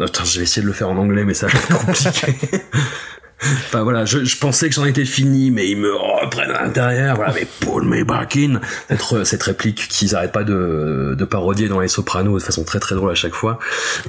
[0.03, 2.35] Attends, je vais essayer de le faire en anglais, mais ça va être compliqué.
[3.41, 7.15] Enfin voilà, je, je pensais que j'en étais fini, mais ils me reprennent à l'intérieur.
[7.15, 8.59] Voilà, mais pull me back in.
[9.23, 12.95] Cette, réplique qu'ils arrêtent pas de, de parodier dans les Sopranos de façon très très
[12.95, 13.59] drôle à chaque fois.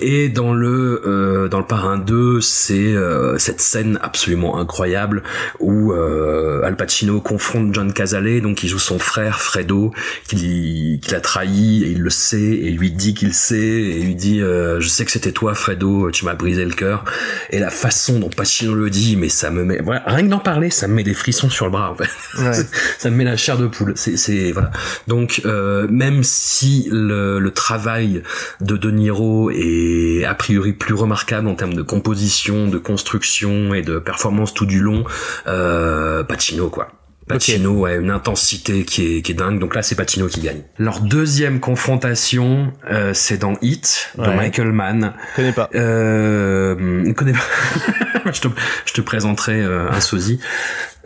[0.00, 5.22] Et dans le euh, dans le Parrain 2, c'est euh, cette scène absolument incroyable
[5.60, 9.92] où euh, Al Pacino confronte John Cazale, donc il joue son frère Fredo,
[10.28, 14.14] qu'il qu'il a trahi et il le sait et lui dit qu'il sait et lui
[14.14, 17.04] dit euh, je sais que c'était toi Fredo, tu m'as brisé le cœur.
[17.50, 20.38] Et la façon dont Pacino le dit, mais ça me met voilà, rien que d'en
[20.38, 22.10] parler, ça me met des frissons sur le bras en fait.
[22.38, 22.66] Ouais.
[22.98, 23.92] ça me met la chair de poule.
[23.96, 24.70] C'est c'est voilà.
[25.06, 28.22] Donc euh, même si le, le travail
[28.60, 33.82] de De Niro est a priori plus remarquable en termes de composition, de construction et
[33.82, 35.04] de performance tout du long,
[35.46, 36.88] euh, Pacino quoi.
[37.34, 39.58] Pacino a une intensité qui est, qui est dingue.
[39.58, 40.62] Donc là, c'est Pacino qui gagne.
[40.78, 44.36] Leur deuxième confrontation, euh, c'est dans Hit de Ouais.
[44.36, 45.12] Michael Mann.
[45.36, 45.68] Connais pas.
[45.74, 47.38] Euh, connais pas.
[48.32, 48.48] je, te,
[48.86, 50.40] je te présenterai euh, un sosie.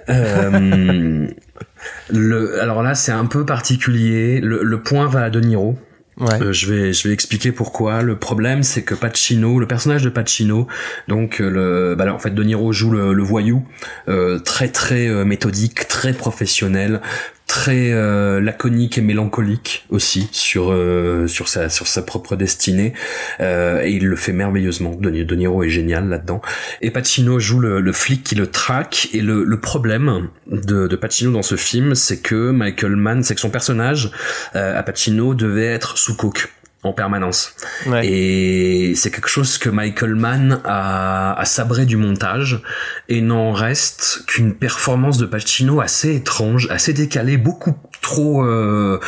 [0.09, 1.27] Euh,
[2.11, 4.41] le, alors là, c'est un peu particulier.
[4.41, 5.79] Le, le point va à De Niro.
[6.19, 6.41] Ouais.
[6.41, 8.03] Euh, je vais je vais expliquer pourquoi.
[8.03, 10.69] Le problème c'est que Pacino, le personnage de Pacino,
[11.09, 13.67] donc euh, le bah là, en fait De Niro joue le, le voyou
[14.09, 17.01] euh, très très euh, méthodique, très professionnel,
[17.47, 22.95] très euh, laconique et mélancolique aussi sur euh, sur sa sur sa propre destinée
[23.41, 24.95] Euh, et il le fait merveilleusement.
[24.95, 26.41] De, est génial là-dedans.
[26.81, 31.33] Et Pacino joue le, flic qui le traque et le, le problème de, de Pacino
[31.33, 34.11] dans ce film c'est que Michael Mann c'est que son personnage
[34.55, 36.51] euh, à Pacino devait être sous coke
[36.85, 37.55] en permanence.
[37.87, 38.07] Ouais.
[38.07, 42.61] Et c'est quelque chose que Michael Mann a, a sabré du montage
[43.09, 49.01] et n'en reste qu'une performance de Pacino assez étrange, assez décalée, beaucoup trop euh,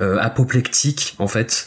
[0.00, 1.66] euh, apoplectique en fait.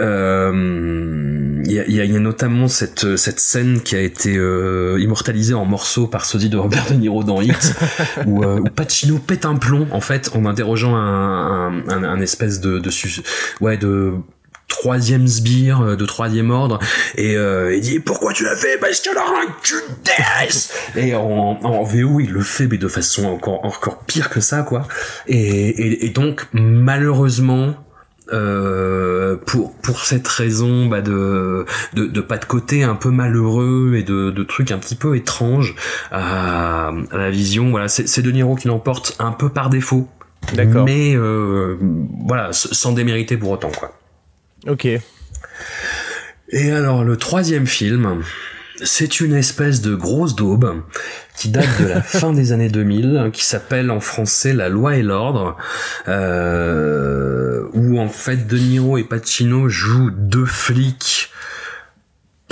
[0.00, 4.36] Euh, Il y, a, y a- y a notamment cette, cette scène qui a été
[4.36, 7.74] euh, immortalisée en morceaux par sosie de Robert De Niro dans Hit,
[8.26, 12.20] où, euh, où Pacino pète un plomb en fait en interrogeant un, un, un, un
[12.20, 12.90] espèce de, de,
[13.60, 14.12] ouais de
[14.74, 16.78] troisième sbire euh, de troisième ordre
[17.16, 18.76] et euh, il dit pourquoi tu l'as fait?
[18.78, 19.76] Parce qu'elle a un cul
[20.96, 21.22] et en,
[21.62, 24.82] en VO il le fait mais de façon encore encore pire que ça quoi.
[25.28, 27.74] Et, et, et donc malheureusement
[28.32, 33.92] euh, pour pour cette raison bah de, de de pas de côté un peu malheureux
[33.96, 35.74] et de de trucs un petit peu étranges
[36.10, 40.08] à, à la vision voilà c'est c'est De Niro qui l'emporte un peu par défaut.
[40.54, 40.84] D'accord.
[40.84, 41.76] mais euh,
[42.26, 43.92] voilà sans démériter pour autant quoi
[44.66, 44.86] Ok.
[46.48, 48.22] et alors le troisième film,
[48.82, 50.82] c'est une espèce de grosse daube
[51.36, 55.02] qui date de la fin des années 2000, qui s'appelle en français La Loi et
[55.02, 55.56] l'Ordre,
[56.08, 61.30] euh, où en fait De Niro et Pacino jouent deux flics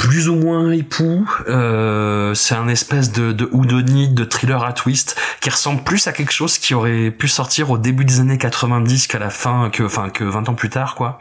[0.02, 1.24] plus ou moins époux.
[1.46, 6.32] Euh, c'est un espèce de, de de thriller à twist qui ressemble plus à quelque
[6.32, 10.10] chose qui aurait pu sortir au début des années 90 qu'à la fin, que enfin
[10.10, 11.20] que 20 ans plus tard quoi.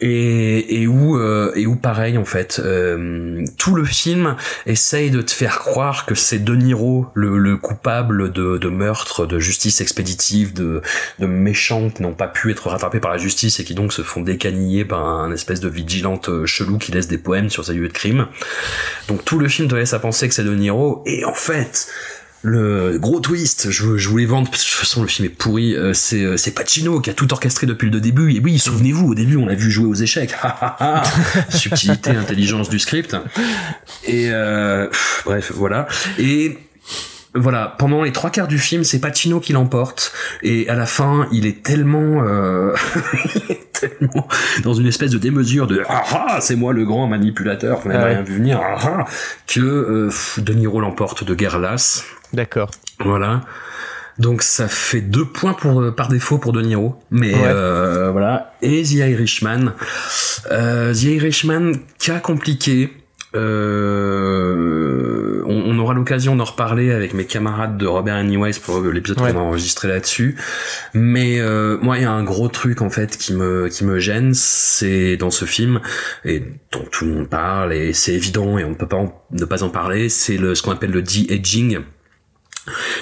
[0.00, 4.34] Et, et où euh, et où pareil en fait, euh, tout le film
[4.66, 9.26] essaye de te faire croire que c'est De Niro le, le coupable de, de meurtre,
[9.26, 10.82] de justice expéditive, de,
[11.20, 14.02] de méchants qui n'ont pas pu être rattrapés par la justice et qui donc se
[14.02, 17.74] font décaniller par un espèce de vigilante euh, chelou qui laisse des poèmes sur ses
[17.74, 18.26] lieux de crime.
[19.08, 21.02] Donc tout le film te laisse à penser que c'est De Niro.
[21.06, 21.88] Et en fait
[22.42, 25.30] le gros twist, je, je voulais vendre, parce que de toute façon le film est
[25.30, 28.58] pourri, euh, c'est, euh, c'est Pacino qui a tout orchestré depuis le début, et oui,
[28.58, 30.34] souvenez-vous, au début on l'a vu jouer aux échecs,
[31.50, 33.14] subtilité, intelligence du script,
[34.06, 35.86] et euh, pff, bref, voilà,
[36.18, 36.56] et
[37.34, 41.28] voilà, pendant les trois quarts du film, c'est Pacino qui l'emporte, et à la fin,
[41.32, 42.74] il est tellement, euh,
[43.80, 44.28] tellement
[44.62, 48.00] dans une espèce de démesure de ah ah, c'est moi le grand manipulateur, vous n'avez
[48.02, 48.12] Ah ouais.
[48.14, 49.04] rien vu venir, ah ah,
[49.46, 52.04] que euh, pff, De Niro l'emporte de guerre lasse.
[52.32, 52.70] D'accord.
[53.04, 53.40] Voilà.
[54.18, 57.42] Donc ça fait deux points pour, par défaut pour De Niro, mais Ouais.
[57.46, 58.52] euh, voilà.
[58.60, 59.72] Et The Irishman,
[60.50, 62.92] euh, The Irishman, cas compliqué.
[64.20, 69.20] Euh, on, on aura l'occasion d'en reparler avec mes camarades de Robert Anyways pour l'épisode
[69.20, 69.32] Ouais.
[69.32, 70.36] qu'on a enregistré là-dessus.
[70.94, 73.98] Mais euh, moi, il y a un gros truc en fait qui me qui me
[73.98, 75.80] gêne, c'est dans ce film
[76.24, 79.22] et dont tout le monde parle et c'est évident et on ne peut pas en-
[79.32, 81.78] ne pas en parler, c'est le ce qu'on appelle le de-aging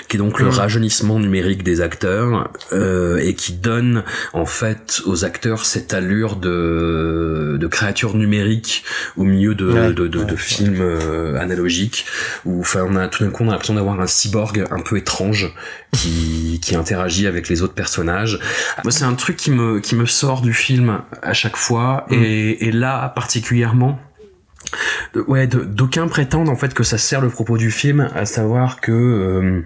[0.09, 0.51] qui est donc le Mm.
[0.51, 7.57] rajeunissement numérique des acteurs euh, et qui donne en fait aux acteurs cette allure de,
[7.61, 8.85] de créatures numériques
[9.17, 10.37] au milieu de, Ouais, de, de, ouais, de ouais.
[10.37, 12.07] films euh, analogiques
[12.45, 14.97] où enfin on a tout d'un coup on a l'impression d'avoir un cyborg un peu
[14.97, 15.53] étrange
[15.93, 18.39] qui, qui interagit avec les autres personnages.
[18.85, 22.15] Moi c'est un truc qui me qui me sort du film à chaque fois Mm.
[22.15, 23.99] et, et là particulièrement
[25.27, 28.93] ouais, d'aucuns prétendent en fait que ça sert le propos du film, à savoir que
[28.93, 29.63] euh,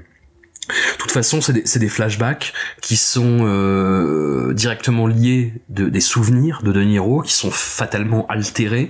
[0.69, 6.71] de toute façon, c'est des, flashbacks qui sont euh, directement liés de, des souvenirs de
[6.71, 8.89] De Niro, qui sont fatalement altérés,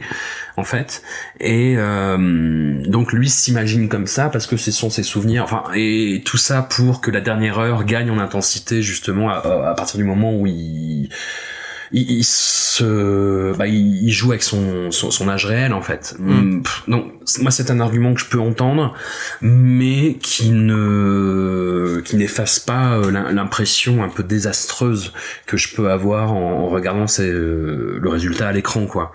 [0.58, 1.02] en fait.
[1.40, 5.44] Et euh, donc lui s'imagine comme ça parce que ce sont ses souvenirs.
[5.44, 9.36] Enfin, et tout ça pour que la dernière heure gagne en intensité, justement, à,
[9.70, 11.08] à partir du moment où il
[11.92, 16.14] il, il se, bah, il, joue avec son, son, son âge réel en fait.
[16.18, 16.62] Mm.
[16.62, 18.94] Pff, Donc c- moi c'est un argument que je peux entendre,
[19.40, 25.12] mais qui ne, qui n'efface pas euh, l'im- l'impression un peu désastreuse
[25.46, 29.12] que je peux avoir en, en regardant euh, le résultat à l'écran quoi.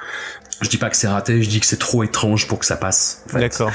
[0.61, 2.77] Je dis pas que c'est raté, je dis que c'est trop étrange pour que ça
[2.77, 3.23] passe.
[3.27, 3.39] en fait.
[3.39, 3.71] D'accord.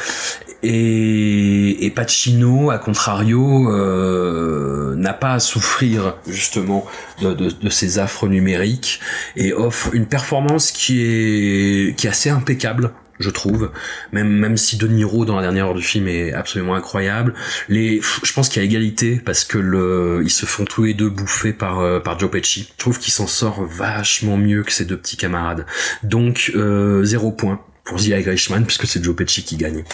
[0.65, 6.85] Et, et Pacino, à contrario, euh, n'a pas à souffrir justement
[7.21, 9.01] de, de, de ces affres numériques
[9.37, 13.71] et offre une performance qui est qui est assez impeccable je trouve
[14.13, 17.35] même même si De Niro dans la dernière heure du film est absolument incroyable
[17.69, 20.95] les je pense qu'il y a égalité parce que le ils se font tous les
[20.95, 24.73] deux bouffer par euh, par Joe Pesci je trouve qu'il s'en sort vachement mieux que
[24.73, 25.67] ses deux petits camarades
[26.03, 29.85] donc euh, zéro point pour The Irishman puisque c'est Joe Pesci qui gagne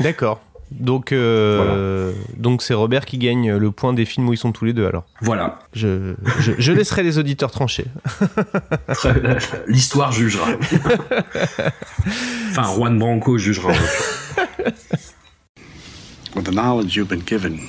[0.00, 0.40] D'accord.
[0.70, 4.66] Donc, euh, donc c'est Robert qui gagne le point des films où ils sont tous
[4.66, 5.06] les deux alors.
[5.22, 5.60] Voilà.
[5.72, 7.86] Je, je, je laisserai les auditeurs trancher.
[9.66, 10.46] L'histoire jugera.
[12.58, 13.74] enfin, Juan Branco jugera.
[16.34, 17.60] With the knowledge you've been given,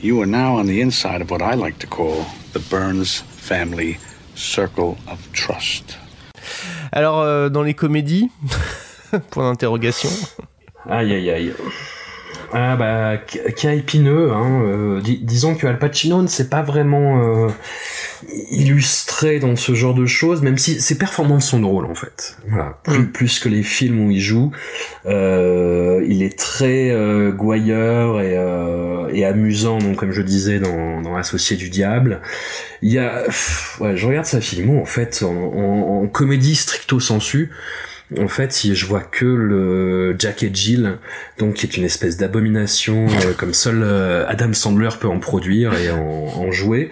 [0.00, 3.98] you are now on the inside of what I like to call the Burns family
[4.34, 5.96] circle of trust.
[6.92, 8.30] Alors, euh, dans les comédies,
[9.30, 10.10] point d'interrogation.
[10.88, 11.54] Aïe aïe aïe.
[12.52, 13.16] Ah bah,
[13.56, 14.32] cas épineux.
[14.32, 17.48] Hein, euh, dis- disons que Al Pacino ne s'est pas vraiment euh,
[18.50, 22.36] illustré dans ce genre de choses, même si ses performances sont drôles en fait.
[22.48, 24.52] Voilà, plus, plus que les films où il joue.
[25.06, 31.00] Euh, il est très euh, gouailleur et, euh, et amusant, donc comme je disais dans,
[31.02, 32.20] dans Associé du diable.
[32.82, 36.54] Il y a, pff, ouais, je regarde sa filmo en fait en, en- en comédie
[36.54, 37.50] stricto sensu.
[38.20, 40.98] En fait, si je vois que le Jack et Jill,
[41.38, 45.72] donc qui est une espèce d'abomination euh, comme seul euh, Adam Sandler peut en produire
[45.74, 46.90] et en, en jouer,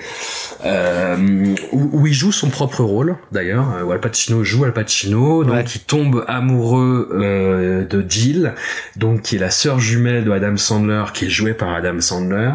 [0.65, 5.45] euh, où, où il joue son propre rôle d'ailleurs, où Al Pacino joue Al Pacino,
[5.45, 8.55] donc il tombe amoureux de Jill,
[8.97, 12.53] donc qui est la sœur jumelle de Adam Sandler, qui est jouée par Adam Sandler.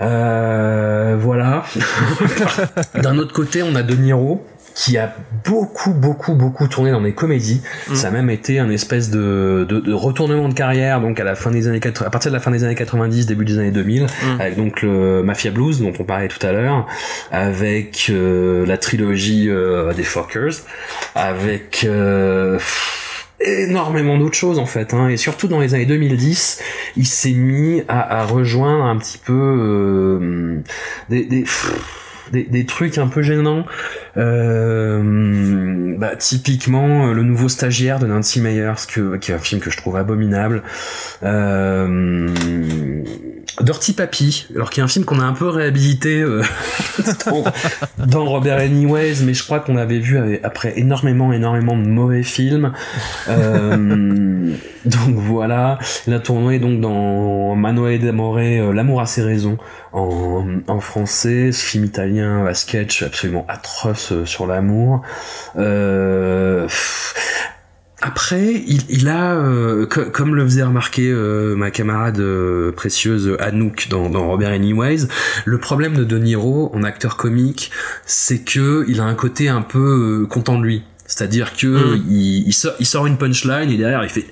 [0.00, 1.64] Euh, voilà.
[2.94, 4.46] D'un autre côté, on a De Niro
[4.78, 5.12] qui a
[5.44, 7.62] beaucoup, beaucoup, beaucoup tourné dans des comédies.
[7.94, 11.34] Ça a même été un espèce de, de, de retournement de carrière, donc à la
[11.34, 13.72] fin des années 80, à partir de la fin des années 90, début des années
[13.72, 14.06] 2000,
[14.38, 16.86] avec donc le Mafia Blues dont on parlait tout à l'heure,
[17.32, 20.54] avec euh, la trilogie euh, des Fockers,
[21.16, 22.60] avec euh,
[23.40, 25.08] énormément d'autres choses en fait hein.
[25.08, 26.60] et surtout dans les années 2010
[26.96, 30.60] il s'est mis à, à rejoindre un petit peu euh,
[31.08, 31.44] des, des,
[32.32, 33.64] des, trucs un peu gênants.
[34.16, 39.70] Euh, bah, typiquement euh, le nouveau stagiaire de Nancy Meyers qui est un film que
[39.70, 40.62] je trouve abominable.
[41.22, 42.28] Euh,
[43.60, 46.42] Dirty Papi alors qui est un film qu'on a un peu réhabilité euh,
[48.06, 52.72] dans, Robert Anyways mais je crois qu'on avait vu après énormément énormément de mauvais films.
[53.28, 55.78] Euh, donc voilà.
[56.06, 59.58] Il a tourné donc dans Manoel d'Amore euh, L'amour a ses raisons
[59.92, 61.52] en, français.
[61.52, 65.02] Ce film italien à sketch absolument atroce euh, sur l'amour
[68.00, 73.36] après, il, il a, euh, co- comme le faisait remarquer euh, ma camarade euh, précieuse
[73.40, 75.08] Anouk dans, dans Robert Anyways,
[75.44, 77.70] le problème de De Niro en acteur comique,
[78.06, 80.82] c'est que il a un côté un peu euh, content de lui.
[81.10, 84.26] C'est-à-dire que il, il sort, il sort une punchline et derrière il fait.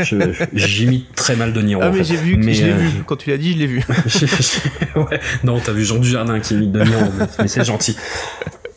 [0.00, 0.16] Je-
[0.52, 1.80] J'imite très mal De Niro.
[1.82, 2.88] Ah, mais j'ai vu, Mais, je l'ai euh, vu.
[3.06, 3.78] Quand tu l'as dit, je l'ai vu.
[4.96, 5.20] ouais.
[5.44, 7.96] Non, t'as vu Jean Dujardin qui imite De Niro, mais, mais c'est gentil.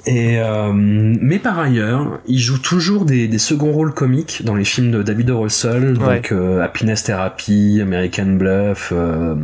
[0.07, 4.63] Et euh, mais par ailleurs, il joue toujours des, des seconds rôles comiques dans les
[4.63, 5.41] films de David O.
[5.41, 6.21] Russell, donc Ouais.
[6.31, 9.35] euh, Happiness Therapy, American Bluff, euh,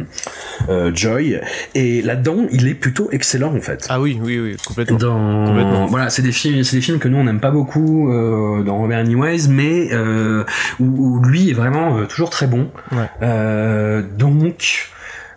[0.69, 1.39] euh, Joy.
[1.75, 3.85] Et là-dedans, il est plutôt excellent en fait.
[3.89, 4.97] Ah oui, oui, oui, complètement.
[4.97, 5.85] Dans Complètement.
[5.87, 8.77] voilà, c'est des films, c'est des films que nous on n'aime pas beaucoup euh, dans
[8.77, 10.45] Robert Anyways, mais euh,
[10.79, 10.85] où,
[11.17, 12.69] où lui est vraiment toujours très bon.
[12.93, 13.09] Ouais.
[13.21, 14.89] Euh, donc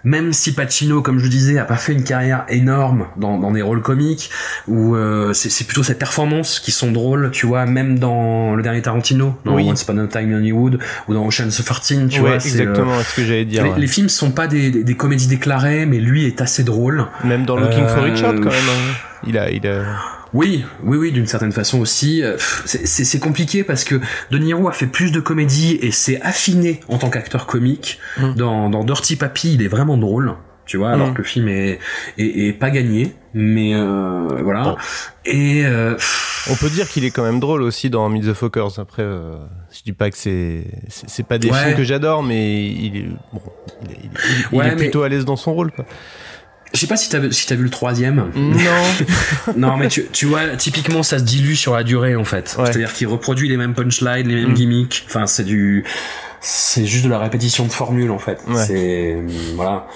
[0.06, 3.60] même si Pacino, comme je disais, a pas fait une carrière énorme dans, dans des
[3.60, 4.30] rôles comiques,
[4.68, 8.82] où euh, c'est plutôt ses performances qui sont drôles, tu vois, même dans le dernier
[8.82, 9.66] Tarantino, dans Oui.
[9.68, 10.78] Once Upon a Time in Hollywood,
[11.08, 12.40] ou dans Ocean's 13, tu Ouais, vois.
[12.40, 13.64] c'est, euh, exactement ce que j'allais dire.
[13.64, 13.78] les, ouais.
[13.80, 17.06] les films sont pas des, des, des comédies déclarées, mais lui est assez drôle.
[17.24, 18.52] Même dans Looking for Euh, Richard, quand même.
[18.52, 18.94] hein.
[19.26, 19.82] Il a, il a.
[20.34, 22.22] Oui, oui, oui, d'une certaine façon aussi.
[22.22, 24.00] Euh, C'est compliqué parce que
[24.30, 27.98] De Niro a fait plus de comédie et s'est affiné en tant qu'acteur comique.
[28.18, 28.34] Mm.
[28.34, 30.34] Dans, dans Dirty Papi, il est vraiment drôle,
[30.66, 31.12] tu vois, alors Mm.
[31.14, 31.78] que le film est,
[32.18, 33.14] est, est pas gagné.
[33.34, 34.76] Mais euh, voilà.
[35.26, 35.94] Et euh,
[36.50, 38.78] On peut dire qu'il est quand même drôle aussi dans Meet the Fockers.
[38.78, 39.36] Après, euh,
[39.70, 40.64] je dis pas que c'est
[41.28, 41.62] pas des Ouais.
[41.64, 43.40] films que j'adore, mais il est bon,
[43.84, 44.10] il est, il est-
[44.52, 45.70] il Ouais, est mais- plutôt à l'aise dans son rôle.
[45.70, 45.84] Quoi.
[46.74, 48.30] Je sais pas si t'as vu- si vu le troisième.
[48.34, 48.52] Non.
[49.56, 52.54] non, mais tu, tu vois, typiquement, ça se dilue sur la durée, en fait.
[52.58, 52.66] Ouais.
[52.66, 54.54] C'est-à-dire qu'il reproduit les mêmes punchlines, les mêmes Mm.
[54.54, 55.04] gimmicks.
[55.08, 55.84] Enfin, c'est du,
[56.40, 58.40] c'est juste de la répétition de formules, en fait.
[58.48, 58.62] Ouais.
[58.64, 59.16] C'est,
[59.54, 59.86] voilà.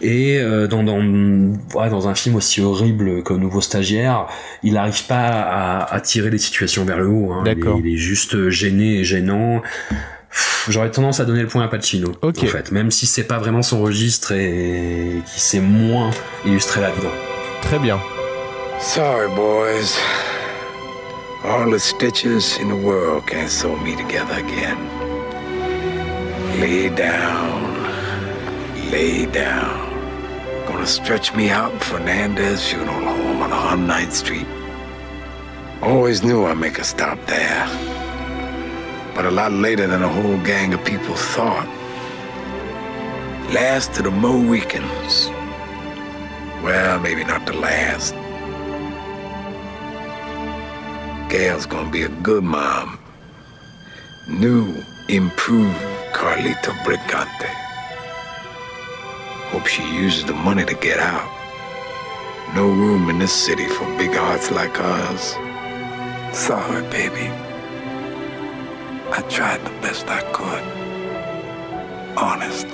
[0.00, 4.26] Et, euh, dans, dans, ouais, dans un film aussi horrible que Nouveau Stagiaire,
[4.62, 7.42] il n'arrive pas à, à tirer les situations vers le haut, hein.
[7.44, 7.80] Il D'accord.
[7.84, 9.62] Il, est juste gêné et gênant.
[10.68, 12.38] J'aurais tendance à donner le point à Pacino, Ok.
[12.42, 16.10] en fait, même si c'est pas vraiment son registre et qui s'est moins
[16.44, 17.10] illustré là-dedans.
[17.62, 17.98] Très bien.
[18.78, 19.96] Sorry, boys.
[21.44, 24.76] All the stitches in the world can't sew me together again.
[26.60, 27.62] Lay down.
[28.92, 29.88] Lay down.
[30.68, 34.46] Gonna stretch me out in Fernandez Funeral Home on 109th Street.
[35.82, 37.66] Always knew I'd make a stop there.
[39.14, 41.66] But a lot later than a whole gang of people thought.
[43.52, 45.28] Last of the Mohicans.
[46.62, 48.14] Well, maybe not the last.
[51.30, 52.98] Gail's gonna be a good mom.
[54.28, 54.74] New,
[55.08, 55.76] improved
[56.12, 57.48] Carlito Brigante.
[59.50, 61.28] Hope she uses the money to get out.
[62.54, 65.34] No room in this city for big hearts like ours.
[66.36, 67.49] Sorry, baby.
[69.12, 70.62] I tried the best I could.
[72.16, 72.66] Honest.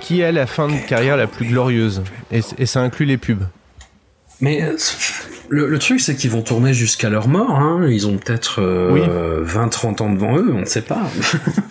[0.00, 3.44] Qui a la fin de carrière la plus glorieuse et, et ça inclut les pubs.
[4.40, 4.76] Mais euh,
[5.48, 7.50] le, le truc, c'est qu'ils vont tourner jusqu'à leur mort.
[7.50, 7.86] Hein.
[7.90, 11.02] Ils ont peut-être euh, 20-30 ans devant eux, on ne sait pas.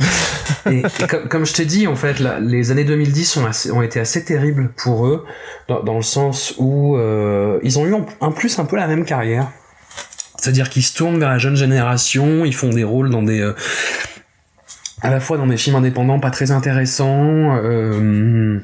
[0.70, 3.72] et, et comme, comme je t'ai dit, en fait, là, les années 2010 ont, assez-
[3.72, 5.26] ont été assez terribles pour eux,
[5.70, 8.88] dans, dans le sens où euh, ils ont eu en, en plus un peu la
[8.88, 9.48] même carrière.
[10.38, 13.42] C'est-à-dire qu'ils se tournent vers la jeune génération, ils font des rôles dans des...
[13.42, 13.54] euh,
[15.02, 18.60] à la fois dans des films indépendants pas très intéressants, euh,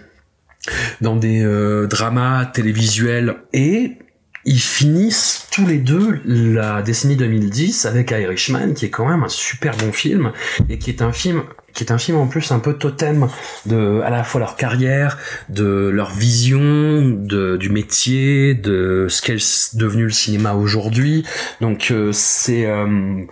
[1.01, 3.97] dans des euh, dramas télévisuels et
[4.45, 9.29] ils finissent tous les deux la décennie 2010 avec Irishman qui est quand même un
[9.29, 10.31] super bon film
[10.69, 11.43] et qui est un film
[11.73, 13.27] qui est un film en plus un peu totem
[13.65, 15.17] de à la fois leur carrière,
[15.49, 21.25] de leur vision, de, du métier, de ce qu'est devenu le cinéma aujourd'hui.
[21.61, 23.23] Donc euh, c'est euh,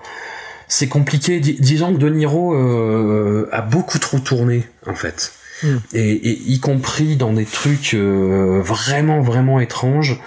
[0.68, 1.40] c'est compliqué.
[1.40, 5.34] Dis- disons que De Niro euh, a beaucoup trop tourné en fait.
[5.64, 5.76] Mm.
[5.94, 10.20] Et, et y compris dans des trucs euh, vraiment vraiment étranges,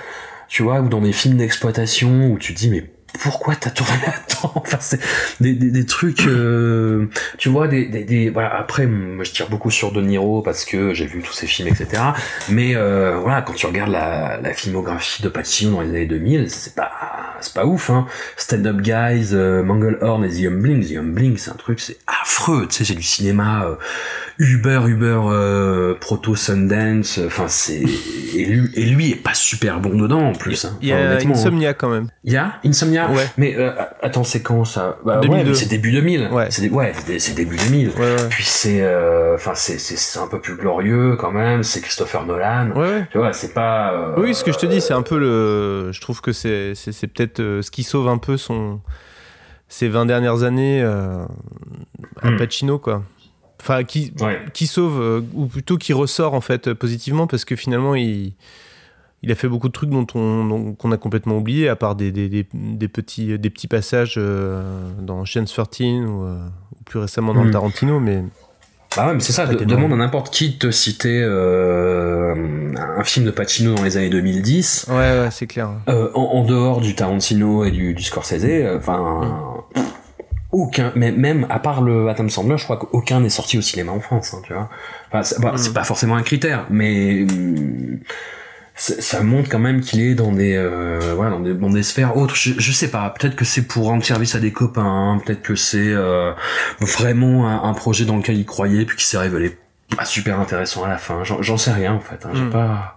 [0.49, 2.85] tu vois, ou dans des films d'exploitation où tu te dis mais
[3.21, 5.01] pourquoi t'as tourné là-dedans Enfin, c'est
[5.41, 7.07] des, des, trucs, euh,
[7.39, 8.55] tu vois, des, des, des- voilà.
[8.57, 11.69] Après, moi, je tire beaucoup sur De Niro parce que j'ai vu tous ses films,
[11.69, 12.03] etc.
[12.51, 16.51] Mais euh, voilà, quand tu regardes la, la filmographie de Pacino dans les années 2000,
[16.51, 16.91] c'est pas,
[17.41, 18.07] c'est pas ouf, hein.
[18.37, 22.67] Stand Up Guys, euh, Manglehorn et The Humbling, The Humbling, c'est un truc, c'est affreux.
[22.69, 23.75] Tu sais, c'est du cinéma euh,
[24.39, 27.19] Uber, Uber, euh, proto Sundance.
[27.25, 27.83] Enfin, c'est
[28.37, 30.65] et lui, et lui est pas super bon dedans en plus.
[30.65, 30.77] hein.
[30.83, 31.19] Il y a hein.
[31.31, 32.09] Insomnia quand même.
[32.25, 33.11] il y a Insomnia?
[33.11, 33.27] Ouais.
[33.37, 33.73] Mais euh,
[34.03, 34.99] attends, c'est quand ça?
[35.05, 35.49] Bah, ouais, 2002.
[35.51, 36.29] mais c'est début 2000.
[36.33, 36.47] Ouais.
[36.51, 37.91] C'est ouais, c'est début 2000.
[37.91, 38.29] Ouais, ouais.
[38.31, 42.27] Puis c'est euh, enfin c'est c'est c'est un peu plus glorieux quand même, c'est Christopher
[42.27, 42.71] Nolan.
[42.75, 43.07] Ouais.
[43.13, 45.93] Tu vois, c'est pas euh, Oui, ce que je te dis, c'est un peu le.
[45.93, 48.81] Je trouve que c'est c'est c'est peut-être euh, ce qui sauve un peu son
[49.69, 51.25] ces 20 dernières années euh,
[52.23, 52.37] à Hmm.
[52.37, 53.03] Pacino, quoi.
[53.67, 54.39] Enfin, qui, Ouais.
[54.53, 58.35] qui sauve, euh, ou plutôt qui ressort en fait euh, positivement, parce que finalement, il,
[59.23, 62.13] il a fait beaucoup de trucs dont on qu'on a complètement oublié, à part des,
[62.13, 66.37] des, des, des petits, des petits passages euh, dans Chance 13 ou, euh,
[66.85, 67.47] plus récemment dans Hmm.
[67.47, 68.23] le Tarantino, mais.
[68.97, 72.35] Bah ouais, mais c'est ça, de- demande à n'importe qui de te citer euh,
[72.99, 74.87] un film de Pacino dans les années 2010.
[74.91, 75.71] Ouais, ouais, c'est clair.
[75.89, 79.54] Euh, en, en dehors du Tarantino et du, du Scorsese, euh, enfin,
[80.55, 83.93] aucun, mais même à part le Adam Sandler, je crois qu'aucun n'est sorti au cinéma
[83.93, 84.71] en France, hein, tu vois.
[85.11, 87.27] Enfin, c'est bah, c'est pas forcément un critère, mais
[88.77, 91.83] c'est- ça montre quand même qu'il est dans des, euh, voilà, dans des, dans des
[91.83, 92.35] sphères autres.
[92.35, 95.43] Je, je sais pas, peut-être que c'est pour rendre service à des copains, hein, peut-être
[95.43, 96.33] que c'est euh,
[96.81, 99.57] vraiment un, un projet dans lequel il croyait puis qui s'est révélé
[99.97, 101.23] pas super intéressant à la fin.
[101.25, 102.25] J'en j'en sais rien en fait.
[102.27, 102.51] Hein, J'ai Mm.
[102.51, 102.97] pas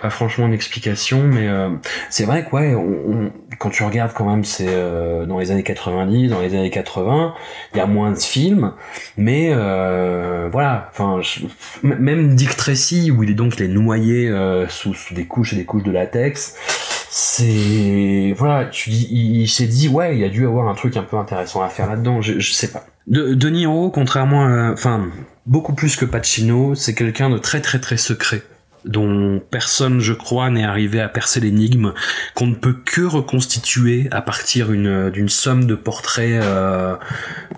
[0.00, 1.68] pas franchement une explication, mais euh,
[2.10, 2.82] c'est vrai que ouais, on,
[3.26, 6.70] on- quand tu regardes quand même, c'est euh, dans les années 90, dans les années
[6.70, 7.34] 80,
[7.74, 8.72] il y a moins de films,
[9.16, 11.20] mais euh, voilà, enfin,
[11.82, 15.54] même Dick Tracy où il est donc il est noyé euh, sous, sous des couches
[15.54, 16.54] et des couches de latex,
[17.10, 20.96] c'est voilà, tu dis, il, s'est dit ouais, il y a dû avoir un truc
[20.96, 22.84] un peu intéressant à faire là-dedans, je, je sais pas.
[23.06, 25.08] De, de Niro, contrairement enfin,
[25.46, 28.42] beaucoup plus que Pacino, c'est quelqu'un de très très très secret
[28.84, 31.92] dont personne, je crois, n'est arrivé à percer l'énigme,
[32.34, 36.96] qu'on ne peut que reconstituer à partir une- d'une somme de portraits euh,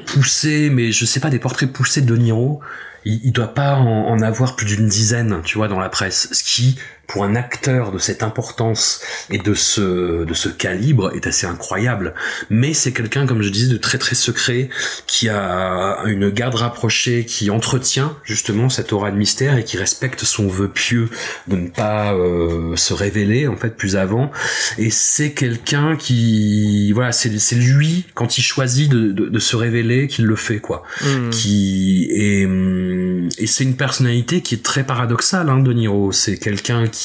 [0.07, 2.61] poussés, mais je sais pas, des portraits poussés de Niro.
[3.05, 6.29] Il, il doit pas en, en avoir plus d'une dizaine, tu vois, dans la presse.
[6.33, 6.79] Ce qui,
[7.11, 9.01] pour un acteur de cette importance
[9.31, 12.15] et de ce, de ce calibre, est assez incroyable.
[12.51, 14.69] Mais c'est quelqu'un, comme je disais, de très très secret,
[15.09, 20.25] qui a une garde rapprochée, qui entretient justement cette aura de mystère et qui respecte
[20.25, 21.09] son vœu pieux
[21.49, 24.31] de ne pas euh, se révéler en fait plus avant.
[24.79, 29.57] Et c'est quelqu'un qui, voilà, c'est c'est lui quand il choisit de, de, de se
[29.57, 30.85] révéler qu'il le fait quoi.
[31.03, 31.31] Mm.
[31.31, 36.13] Qui est hum, et c'est une personnalité qui est très paradoxale, hein, De Niro.
[36.13, 37.00] C'est quelqu'un qui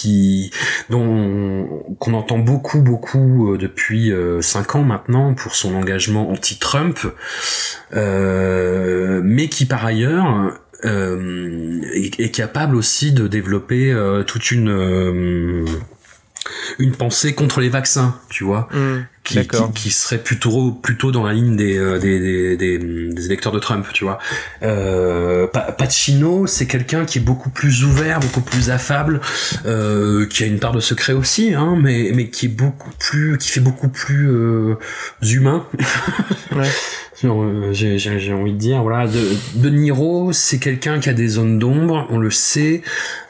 [0.90, 7.00] dont qu'on entend beaucoup beaucoup euh, depuis euh, cinq ans maintenant pour son engagement anti-Trump,
[7.94, 13.96] euh, mais qui par ailleurs est, capable aussi de développer
[14.28, 15.66] toute une
[16.78, 19.08] une pensée contre les vaccins, tu vois, Mm.
[19.26, 22.78] Qui, qui, qui serait plutôt plutôt dans la ligne des euh, des, des, des,
[23.10, 24.20] des électeurs de Trump, tu vois.
[24.64, 29.20] Euh, Pa- Pacino, c'est quelqu'un qui est beaucoup plus ouvert, beaucoup plus affable,
[29.66, 33.38] euh, qui a une part de secret aussi, hein, mais mais qui est beaucoup plus,
[33.38, 34.76] qui fait beaucoup plus euh,
[35.22, 35.66] humain.
[36.56, 36.70] Ouais.
[37.24, 39.20] Euh, J'ai envie de dire, voilà, de,
[39.56, 42.82] de Niro, c'est quelqu'un qui a des zones d'ombre, on le sait.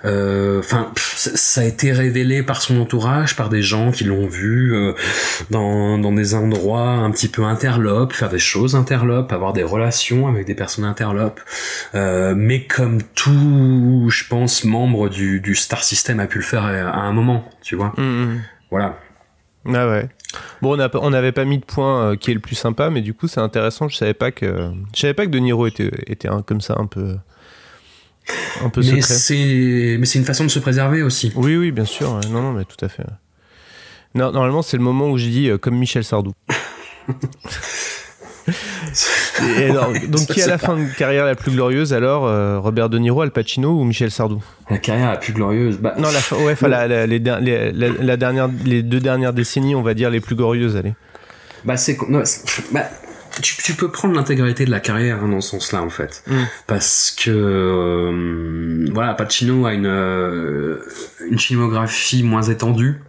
[0.06, 4.74] euh, Enfin, ça, a été révélé par son entourage, par des gens qui l'ont vu
[4.74, 4.94] euh,
[5.52, 10.28] dans dans, des endroits un petit peu interlopes, faire des choses interlopes, avoir des relations
[10.28, 11.40] avec des personnes interlopes.
[11.94, 16.66] Euh, mais comme tout, je pense, membre du, du Star System a pu le faire
[16.66, 17.94] à, à un moment, tu vois.
[17.98, 18.42] Mhm.
[18.72, 18.98] Voilà.
[19.74, 20.10] Ah ouais.
[20.62, 23.14] Bon, on n'avait pas mis de point euh, qui est le plus sympa, mais du
[23.14, 23.88] coup, c'est intéressant.
[23.88, 26.76] Je savais pas que, je savais pas que De Niro était, était un, comme ça,
[26.78, 27.16] un peu,
[28.62, 29.02] un peu Mais secret.
[29.02, 31.32] c'est, mais c'est une façon de se préserver aussi.
[31.36, 32.20] Oui, oui, bien sûr.
[32.30, 33.06] Non, non, mais tout à fait.
[34.14, 36.34] Non, normalement, c'est le moment où je dis euh, comme Michel Sardou.
[39.60, 42.90] Et alors, donc, qui a la fin de carrière la plus glorieuse alors euh, Robert
[42.90, 44.44] De Niro, Al Pacino ou Michel Sardou?
[44.70, 45.78] La carrière la plus glorieuse.
[45.78, 48.82] Bah, Non, la fin, ouais, enfin, la- la- les, der- les- la, la dernière, les
[48.84, 50.94] deux dernières décennies, on va dire les plus glorieuses, allez.
[51.66, 51.98] Bah c'est-
[52.72, 52.84] bah,
[53.42, 56.34] tu, tu peux prendre l'intégralité de la carrière hein, dans ce sens-là en fait, Mm.
[56.68, 60.80] parce que euh, voilà, Pacino a une euh,
[61.30, 63.02] une filmographie moins étendue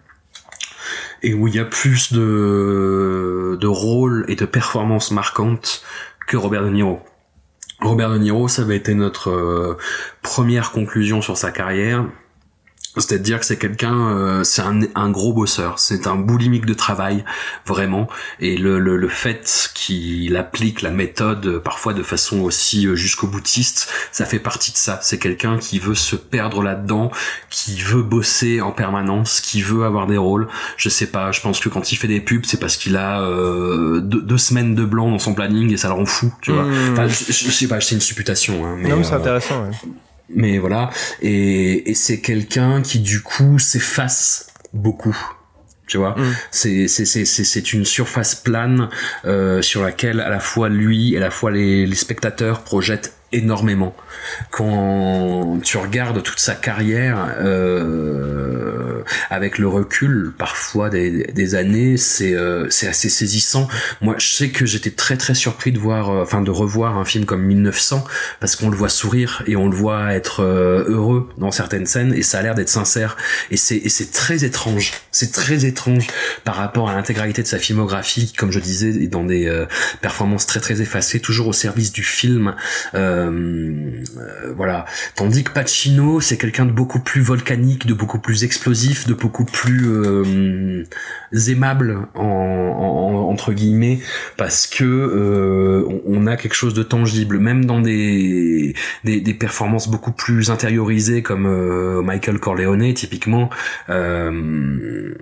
[1.23, 5.83] et où il y a plus de de rôles et de performances marquantes
[6.27, 7.01] que Robert De Niro.
[7.81, 9.79] Robert De Niro, ça avait été notre euh,
[10.23, 12.07] première conclusion sur sa carrière.
[12.97, 17.25] C'est-à-dire que c'est quelqu'un, euh, c'est un, un gros bosseur, c'est un boulimique de travail,
[17.67, 18.09] vraiment.
[18.41, 22.97] Et le, le, le fait qu'il applique la méthode euh, parfois de façon aussi euh,
[22.97, 24.99] jusqu'au boutiste, ça fait partie de ça.
[25.03, 27.11] C'est quelqu'un qui veut se perdre là-dedans,
[27.51, 30.49] qui veut bosser en permanence, qui veut avoir des rôles.
[30.77, 33.21] Je sais pas, je pense que quand il fait des pubs, c'est parce qu'il a
[33.21, 36.53] euh, deux, deux semaines de blanc dans son planning et ça le rend fou, tu
[36.53, 36.65] vois.
[36.65, 36.93] Mmh.
[36.93, 38.65] Enfin, je, je sais pas, c'est une supputation.
[38.67, 39.65] Hein, mais, non, mais c'est euh, intéressant.
[39.65, 39.71] ouais.
[40.29, 40.91] Mais voilà.
[41.23, 45.17] Et, et c'est quelqu'un qui du coup s'efface beaucoup.
[45.87, 46.17] Tu vois?
[46.51, 48.89] C'est c'est c'est c'est c'est une surface plane
[49.25, 53.16] euh, sur laquelle à la fois lui et à la fois les, les spectateurs projettent
[53.33, 53.95] énormément.
[54.51, 62.67] Quand tu regardes toute sa carrière euh, avec le recul parfois des, années c'est euh,
[62.71, 63.69] c'est assez saisissant.
[64.01, 67.05] Moi je sais que j'étais très très surpris de voir euh, enfin de revoir un
[67.05, 68.05] film comme 1900
[68.41, 72.15] parce qu'on le voit sourire et on le voit être euh, heureux dans certaines scènes
[72.15, 73.17] et ça a l'air d'être sincère.
[73.51, 74.93] Et c'est c'est très étrange.
[75.11, 76.07] C'est très étrange
[76.45, 79.67] par rapport à l'intégralité de sa filmographie comme je disais dans des euh,
[80.01, 82.55] performances très très effacées toujours au service du film
[82.95, 84.85] euh, euh, voilà.
[85.15, 89.45] Tandis que Pacino c'est quelqu'un de beaucoup plus volcanique de beaucoup plus explosif de beaucoup
[89.45, 90.85] plus euh,
[91.49, 93.99] aimable en, en- entre guillemets
[94.37, 97.39] parce que euh, on, a quelque chose de tangible.
[97.39, 103.51] Même dans des des, performances beaucoup plus intériorisées comme euh, Michael Corleone typiquement
[103.91, 105.15] euh,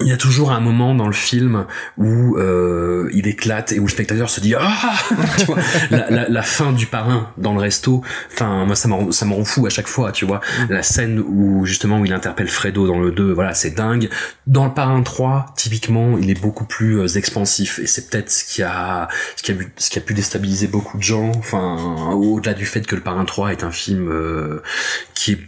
[0.00, 1.66] il y a toujours un moment dans le film
[1.98, 4.72] où euh, il éclate et où le spectateur se dit ah
[5.38, 5.58] tu vois
[5.90, 9.44] la, la, la fin du parrain dans le resto enfin moi ça me ça rend
[9.44, 10.40] fou à chaque fois tu vois.
[10.68, 14.08] La scène où justement où il interpelle Fredo dans le 2 voilà c'est dingue.
[14.48, 18.44] Dans le parrain 3 typiquement il est beaucoup plus euh, expansif et c'est peut-être ce
[18.44, 21.30] qui a ce qui a, pu- ce qui a pu déstabiliser beaucoup de gens.
[21.38, 24.60] Enfin au-delà du fait que le parrain 3 est un film euh,
[25.14, 25.38] qui est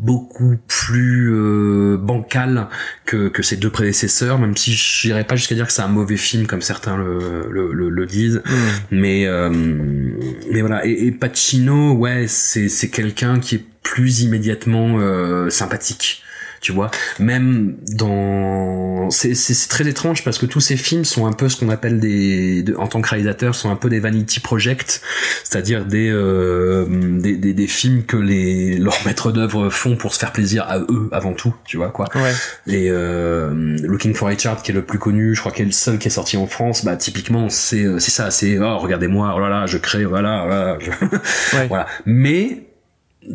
[0.00, 2.68] beaucoup plus euh, bancal
[3.04, 5.88] que, que ses deux prédécesseurs, même si je n'irais pas jusqu'à dire que c'est un
[5.88, 8.42] mauvais film comme certains le, le, le, le disent.
[8.90, 10.86] Mais euh, mais voilà.
[10.86, 16.22] Et, et Pacino, ouais, c'est c'est quelqu'un qui est plus immédiatement euh, sympathique.
[16.60, 21.32] Tu vois, même dans c'est c'est très étrange parce que tous ces films sont un
[21.32, 24.40] peu ce qu'on appelle des de- en tant que réalisateur sont un peu des vanity
[24.40, 25.00] projects,
[25.42, 26.84] c'est-à-dire des, euh,
[27.18, 30.78] des des des films que les leurs maîtres d'œuvre font pour se faire plaisir à
[30.80, 32.06] eux avant tout, tu vois quoi.
[32.14, 32.32] Ouais.
[32.66, 35.72] Et euh, Looking for Richard qui est le plus connu, je crois qu'il est le
[35.72, 39.32] seul qui est sorti en France, bah typiquement c'est euh, c'est ça, c'est oh regardez-moi,
[39.34, 41.86] oh là là, je crée, voilà, voilà, je- voilà.
[42.04, 42.64] Mais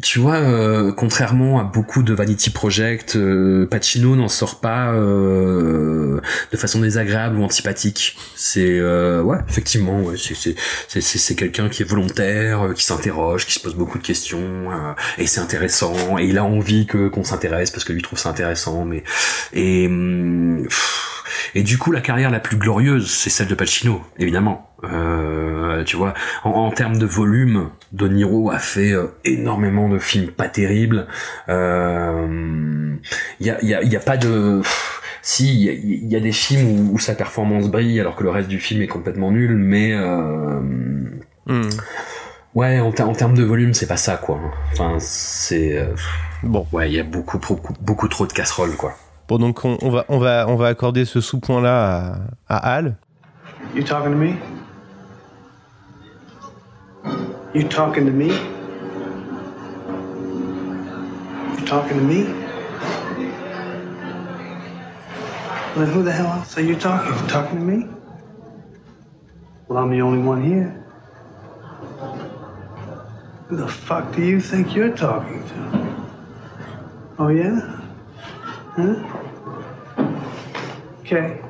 [0.01, 6.19] tu vois, euh, contrairement à beaucoup de Vanity Project, euh, Pacino n'en sort pas euh,
[6.51, 8.17] de façon désagréable ou antipathique.
[8.35, 13.59] C'est euh, ouais, effectivement, ouais, c'est quelqu'un qui est volontaire, euh, qui s'interroge, qui se
[13.59, 16.17] pose beaucoup de questions, euh, et c'est intéressant.
[16.17, 18.85] Et il a envie que qu'on s'intéresse parce que lui trouve ça intéressant.
[18.85, 19.03] Mais
[19.53, 20.67] et hum,
[21.53, 24.71] et du coup, la carrière la plus glorieuse, c'est celle de Pacino, évidemment.
[24.91, 26.13] Euh, tu vois,
[26.43, 31.07] en, en termes de volume, De Niro a fait euh, énormément de films pas terribles.
[31.49, 32.95] Euh,
[33.39, 34.59] Il y, a, il y, a, il y a pas de...
[34.61, 37.99] pff, Si, il y a, il y a des films où, où sa performance brille
[37.99, 39.91] alors que le reste du film est complètement nul, mais...
[39.93, 40.59] Euh,
[42.53, 44.39] Ouais, en, ter- en termes de volume, c'est pas ça, quoi.
[44.71, 45.77] Enfin, c'est...
[45.77, 45.87] euh,
[46.41, 46.65] Bon.
[46.71, 48.93] Ouais, il y a beaucoup, beaucoup, beaucoup trop de casseroles, quoi.
[49.27, 52.15] Bon, donc on, on va, on, va, on va accorder ce sous-point-là
[52.47, 52.95] à, à Al.
[53.75, 54.35] You talking to me?
[57.55, 58.27] You talking to me?
[61.57, 62.25] You talking to me?
[65.73, 67.13] Well, who the hell else are you talking?
[67.13, 67.87] You talking to me?
[69.69, 70.83] Well, I'm the only one here.
[73.47, 76.05] Who the fuck do you think you're talking to?
[77.19, 77.79] Oh, yeah?
[78.75, 78.95] Huh?
[80.99, 81.41] Okay.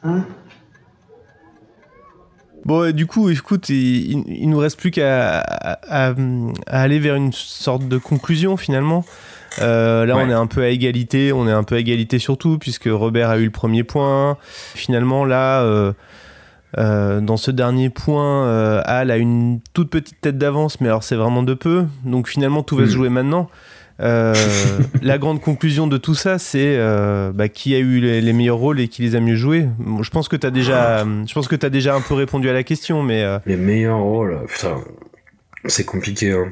[0.00, 0.24] Huh?
[2.64, 6.14] Bon, du coup, écoute, il, il nous reste plus qu'à à, à,
[6.66, 9.04] à aller vers une sorte de conclusion finalement.
[9.60, 10.24] Euh, là, Ouais.
[10.26, 13.30] on est un peu à égalité, on est un peu à égalité surtout, puisque Robert
[13.30, 14.36] a eu le premier point.
[14.74, 15.92] Finalement, là, euh,
[16.78, 18.48] euh, dans ce dernier point,
[18.82, 21.84] Al a une toute petite tête d'avance, mais alors c'est vraiment de peu.
[22.04, 23.48] Donc finalement, tout va se jouer maintenant.
[24.00, 24.34] Euh,
[25.02, 28.56] la grande conclusion de tout ça, c'est euh, bah, qui a eu les, les meilleurs
[28.56, 29.66] rôles et qui les a mieux joués.
[29.78, 32.48] Bon, je pense que tu as déjà, je pense que tu déjà un peu répondu
[32.48, 34.76] à la question, mais euh, Les meilleurs rôles, putain,
[35.66, 36.32] c'est compliqué.
[36.32, 36.48] Hein.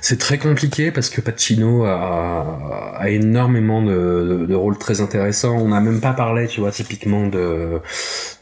[0.00, 5.56] C'est très compliqué parce que Pacino a, énormément de, rôles très intéressants.
[5.56, 7.80] On n'a même pas parlé, tu vois, typiquement de,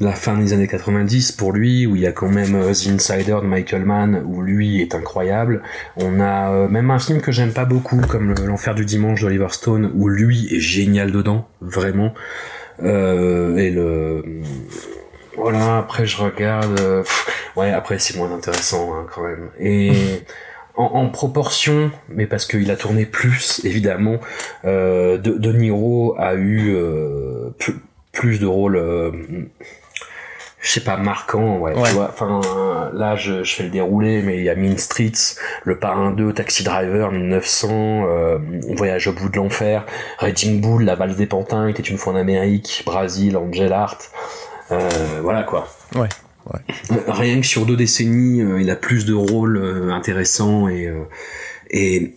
[0.01, 2.89] la fin des années 90 pour lui, où il y a quand même euh, The
[2.89, 5.63] Insider de Michael Mann, où lui est incroyable.
[5.97, 9.21] On a euh, même un film que j'aime pas beaucoup, comme le- L'Enfer du Dimanche
[9.21, 12.15] d'Oliver Stone, où lui est génial dedans, vraiment.
[12.83, 14.23] Euh, et le
[15.37, 16.79] voilà, après je regarde.
[16.81, 17.03] euh,
[17.57, 19.51] ouais, après c'est moins intéressant hein, quand même.
[19.61, 19.93] Et
[20.79, 24.17] en, en proportion, mais parce qu'il a tourné plus, évidemment,
[24.65, 27.75] euh, de, de Niro a eu euh, plus,
[28.13, 28.77] plus de rôles.
[28.77, 29.11] euh,
[30.61, 31.83] je sais pas, marquants, ouais, Ouais.
[31.89, 32.41] tu vois, enfin,
[32.93, 36.33] là, je, je fais le déroulé, mais il y a Mean Streets, Le Parrain 2,
[36.33, 37.69] Taxi Driver, 1900,
[38.09, 38.39] euh,
[38.77, 39.87] Voyage au bout de l'enfer,
[40.19, 43.99] Raging Bull, La valse des pantins, était une fois en Amérique, Brasil, Angel Art,
[45.23, 45.69] voilà quoi.
[45.95, 46.09] ouais.
[47.07, 51.05] Rien que sur deux décennies, euh, il a plus de rôles euh, intéressants et, euh,
[51.71, 52.15] et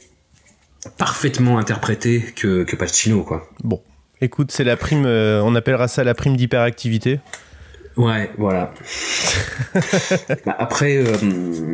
[0.98, 3.50] parfaitement interprétés que, que Pacino, quoi.
[3.64, 3.82] Bon,
[4.22, 7.20] écoute, c'est la prime, on appellera ça la prime d'hyperactivité.
[7.98, 8.74] Ouais, voilà.
[10.46, 11.18] Bah, après, euh,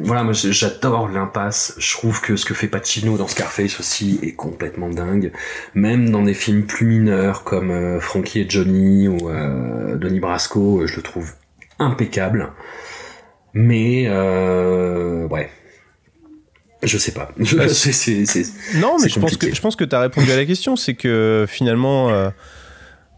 [0.03, 1.75] voilà, moi j'adore l'impasse.
[1.77, 5.31] Je trouve que ce que fait Pacino dans Scarface aussi est complètement dingue.
[5.73, 10.85] Même dans des films plus mineurs comme euh, Frankie et Johnny ou euh, Donnie Brasco,
[10.85, 11.33] je le trouve
[11.79, 12.51] impeccable.
[13.53, 15.49] Mais euh, ouais,
[16.83, 17.31] je sais pas.
[17.39, 17.57] Je-
[18.79, 20.93] Non, mais je pense que je pense que tu as répondu à la question, c'est
[20.93, 22.29] que finalement, euh,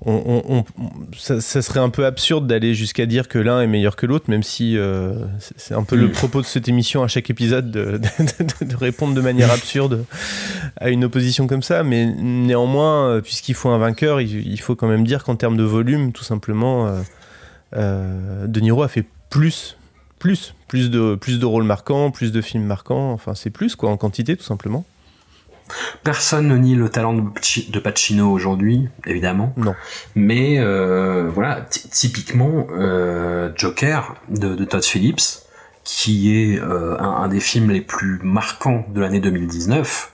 [0.05, 3.67] on, on- on- ça, ça serait un peu absurde d'aller jusqu'à dire que l'un est
[3.67, 5.25] meilleur que l'autre, même si euh,
[5.57, 6.11] c'est un peu le Mm.
[6.11, 10.05] propos de cette émission à chaque épisode de, de- de répondre de manière absurde
[10.77, 11.83] à une opposition comme ça.
[11.83, 15.63] Mais néanmoins, puisqu'il faut un vainqueur, il, il faut quand même dire qu'en termes de
[15.63, 17.01] volume, tout simplement, euh,
[17.73, 19.75] De Niro a fait plus.
[20.17, 23.89] Plus, plus de, plus de rôles marquants, plus de films marquants, enfin c'est plus quoi
[23.89, 24.83] en quantité tout simplement.
[26.03, 29.53] Personne ne nie le talent de Paci- de Pacino aujourd'hui, évidemment.
[29.55, 29.75] Non.
[30.15, 35.21] Mais euh, voilà, ty- typiquement euh, Joker de, de Todd Phillips,
[35.85, 40.11] qui est euh, un, un des films les plus marquants de l'année 2019.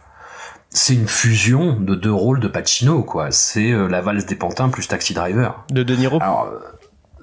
[0.69, 3.31] C'est une fusion de deux rôles de Pacino, quoi.
[3.31, 5.63] C'est euh, la valse des pantins plus Taxi Driver.
[5.71, 6.59] De De Niro Alors, euh,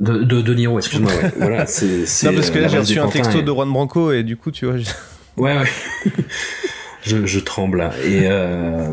[0.03, 1.11] de, de, de Niro, excuse-moi.
[1.12, 1.32] ouais.
[1.38, 2.05] voilà, c'est.
[2.07, 4.12] c'est, Non, parce que euh, là, la j'ai reçu un texto et- de Juan Branco
[4.12, 4.76] et du coup, tu vois.
[4.76, 4.84] je-
[5.38, 6.12] Ouais, ouais.
[7.03, 7.92] je, je tremble là.
[8.05, 8.92] Et euh,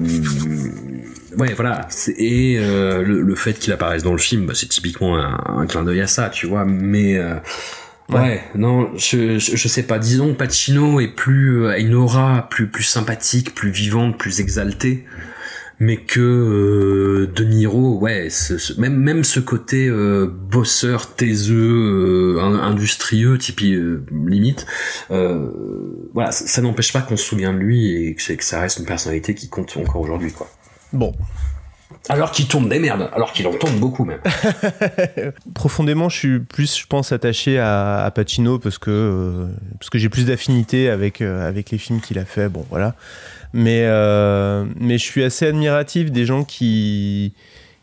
[1.38, 1.88] ouais, voilà.
[1.90, 5.38] C'est- Et euh, le, le fait qu'il apparaisse dans le film, bah, c'est typiquement un,
[5.62, 6.66] un clin d'œil à ça, tu vois.
[6.66, 7.36] Mais euh,
[8.10, 8.42] ouais.
[8.56, 10.00] non, je, je, je sais pas.
[10.00, 15.06] Disons Pacino est plus euh, a une aura plus plus sympathique, plus vivante, plus exaltée.
[15.82, 18.28] Mais que euh, De Niro, ouais,
[18.78, 24.66] même même ce côté euh, bosseur, taiseux, euh, in- industrieux, typi euh, limite,
[25.10, 25.50] euh,
[26.14, 28.86] voilà, ça, n'empêche pas qu'on se souvient de lui et que, que ça reste une
[28.86, 30.50] personnalité qui compte encore aujourd'hui, quoi.
[30.92, 31.14] Bon.
[32.08, 34.20] Alors qu'il tourne des merdes, alors qu'il en tourne beaucoup même.
[35.56, 39.48] Profondément, je suis plus, je pense, attaché à, à Pacino parce que, euh,
[39.80, 42.50] parce que j'ai plus d'affinité avec, euh, avec les films qu'il a fait.
[42.50, 42.96] Bon, voilà.
[43.54, 47.34] Mais, euh, mais je suis assez admiratif des gens qui,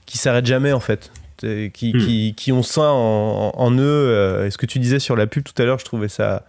[0.07, 1.11] qui s'arrêtent jamais, en fait.
[1.39, 1.99] Qui, Hmm.
[1.99, 3.79] qui, qui ont ça en, en eux.
[3.83, 6.45] euh, Et ce que tu disais sur la pub tout à l'heure, je trouvais ça.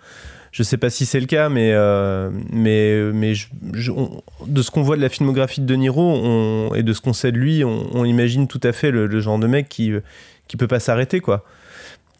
[0.51, 4.61] Je sais pas si c'est le cas, mais, euh, mais, mais je- je- on- de
[4.61, 7.31] ce qu'on voit de la filmographie de De Niro on- et de ce qu'on sait
[7.31, 9.91] de lui, on, on imagine tout à fait le, le genre de mec qui,
[10.47, 11.43] qui peut pas s'arrêter, quoi.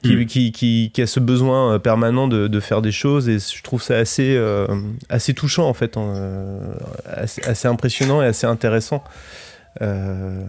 [0.03, 0.25] Qui, Mm.
[0.27, 3.63] qui, qui, qui a ce besoin euh, permanent de, de faire des choses et je
[3.63, 4.67] trouve ça assez, euh,
[5.09, 5.97] assez touchant en fait,
[7.05, 9.03] assez, assez impressionnant et assez intéressant.
[9.81, 10.41] Euh,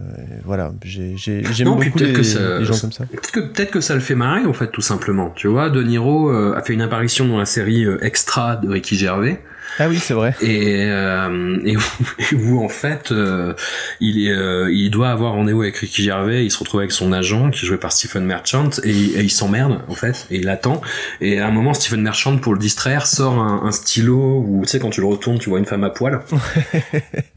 [0.43, 3.05] voilà, j'ai- j'ai- j'aime Non, beaucoup les, que ça- les gens comme ça.
[3.05, 5.31] Peut-être que, peut-être que ça le fait marrer, en fait, tout simplement.
[5.35, 8.67] Tu vois, De Niro euh, a fait une apparition dans la série euh, Extra de
[8.69, 9.41] Ricky Gervais.
[9.77, 10.35] Ah oui, c'est vrai.
[10.41, 11.81] Et, euh, et où,
[12.35, 13.53] où, en fait euh,
[13.99, 17.11] il est euh, il doit avoir rendez-vous avec Ricky Gervais, il se retrouve avec son
[17.11, 20.49] agent qui est joué par Stephen Merchant et, et il s'emmerde en fait et il
[20.49, 20.81] attend
[21.21, 24.69] et à un moment Stephen Merchant pour le distraire sort un, un stylo où tu
[24.69, 26.21] sais quand tu le retournes tu vois une femme à poil.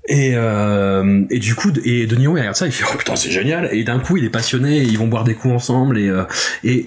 [0.09, 3.15] Et euh, et du coup et De Niro il regarde ça il fait oh putain
[3.17, 3.69] c'est génial.
[3.73, 6.25] Et d'un coup il est passionné et ils vont boire des coups ensemble et euh,
[6.65, 6.87] et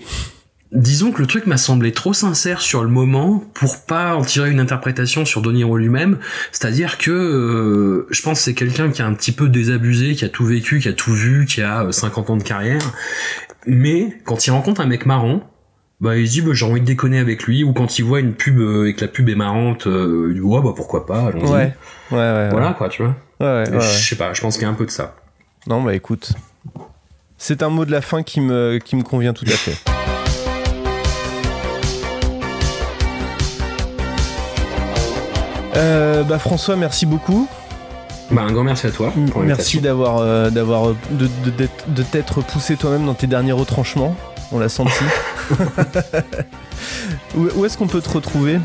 [0.75, 4.51] Disons que le truc m'a semblé trop sincère sur le moment pour pas en tirer
[4.51, 6.17] une interprétation sur De Niro lui-même.
[6.51, 10.25] C'est-à-dire que euh, je pense que c'est quelqu'un qui a un petit peu désabusé, qui
[10.25, 12.81] a tout vécu, qui a tout vu, qui a 50 ans de carrière.
[13.65, 15.49] Mais quand il rencontre un mec marrant,
[16.01, 17.63] bah il se dit bah, j'ai envie de déconner avec lui.
[17.63, 20.35] Ou quand il voit une pub euh, et que la pub est marrante, euh, il
[20.35, 21.27] dit ouais bah pourquoi pas.
[21.27, 21.51] allons-y.
[21.51, 21.73] Ouais,
[22.11, 22.49] ouais, ouais.
[22.49, 23.15] Voilà quoi, tu vois.
[23.39, 25.15] Ouais, ouais, ouais, Je sais pas, je pense qu'il y a un peu de ça.
[25.67, 26.33] Non, bah écoute.
[27.37, 29.94] C'est un mot de la fin qui me, qui me convient tout à fait.
[35.75, 37.47] Euh, bah François, merci beaucoup.
[38.31, 39.13] Bah un grand merci à toi.
[39.31, 43.27] pour Merci d'avoir euh, d'avoir euh, de, de, d'être- de t'être poussé toi-même dans tes
[43.27, 44.15] derniers retranchements.
[44.51, 45.03] On l'a senti.
[47.35, 48.59] où où est-ce qu'on peut te retrouver?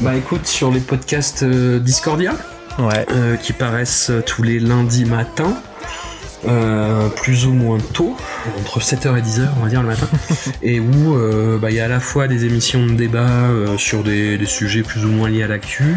[0.00, 2.32] Bah écoute, sur les podcasts euh, Discordia,
[2.78, 3.06] ouais.
[3.42, 5.54] qui paraissent tous les lundis matins,
[6.46, 8.16] euh, plus ou moins tôt,
[8.60, 10.06] entre 7h et 10h on va dire le matin,
[10.62, 13.78] et où euh, bah, il y a à la fois des émissions de débat euh,
[13.78, 15.96] sur des, des sujets plus ou moins liés à l'actu,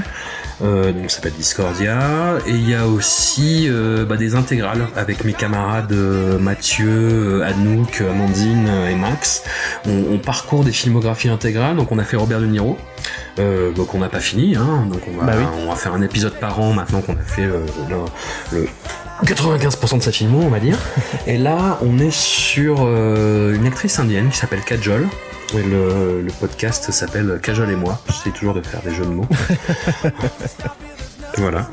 [0.62, 3.70] euh, donc ça s'appelle Discordia, et il y a aussi
[4.08, 5.94] bah, des intégrales avec mes camarades
[6.40, 9.44] Mathieu, Anouk, Amandine et Max.
[9.86, 12.78] On, on parcourt des filmographies intégrales, donc on a fait Robert De Niro,
[13.40, 15.46] euh, donc on n'a pas fini, hein, donc on va, Bah oui.
[15.66, 17.66] on va faire un épisode par an maintenant qu'on a fait euh,
[18.52, 18.68] le, le
[19.26, 20.78] 95% de sa filmo, on va dire.
[21.28, 25.08] Et là, on est sur euh, une actrice indienne qui s'appelle Kajol.
[25.56, 28.00] Et le, le podcast s'appelle Kajol et moi.
[28.08, 29.26] J'essaie toujours de faire des jeux de mots.
[31.38, 31.68] voilà.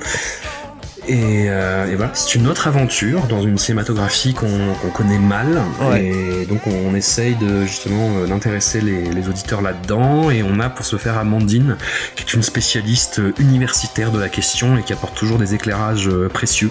[1.09, 5.63] Et, euh, et voilà, c'est une autre aventure dans une cinématographie qu'on qu'on connaît mal.
[5.83, 6.05] Ouais.
[6.05, 10.31] Et donc on essaye de justement euh, d'intéresser les, les auditeurs là-dedans.
[10.31, 11.77] Et on a pour se faire Amandine,
[12.17, 16.09] qui est une spécialiste euh, universitaire de la question et qui apporte toujours des éclairages
[16.09, 16.71] euh, précieux.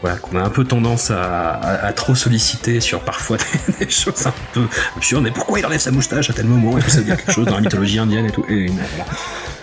[0.00, 3.36] Voilà, qu'on a un peu tendance à, à- à trop solliciter sur parfois
[3.78, 4.62] des, des choses un peu
[4.96, 5.24] absurdes.
[5.24, 6.78] Mais pourquoi il enlève sa moustache à tel moment?
[6.78, 8.44] Et puis ça veut dire quelque chose dans la mythologie indienne et tout.
[8.48, 9.04] Et, voilà.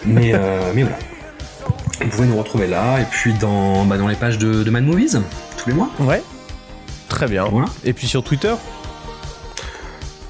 [0.06, 0.98] Mais, euh, mais voilà.
[2.04, 4.84] Vous pouvez nous retrouver là et puis dans, bah, dans les pages de, de Mad
[4.84, 5.18] Movies
[5.58, 5.90] tous les mois.
[6.00, 6.22] Ouais.
[7.08, 7.46] Très bien.
[7.46, 7.68] Voilà.
[7.84, 8.54] Et puis sur Twitter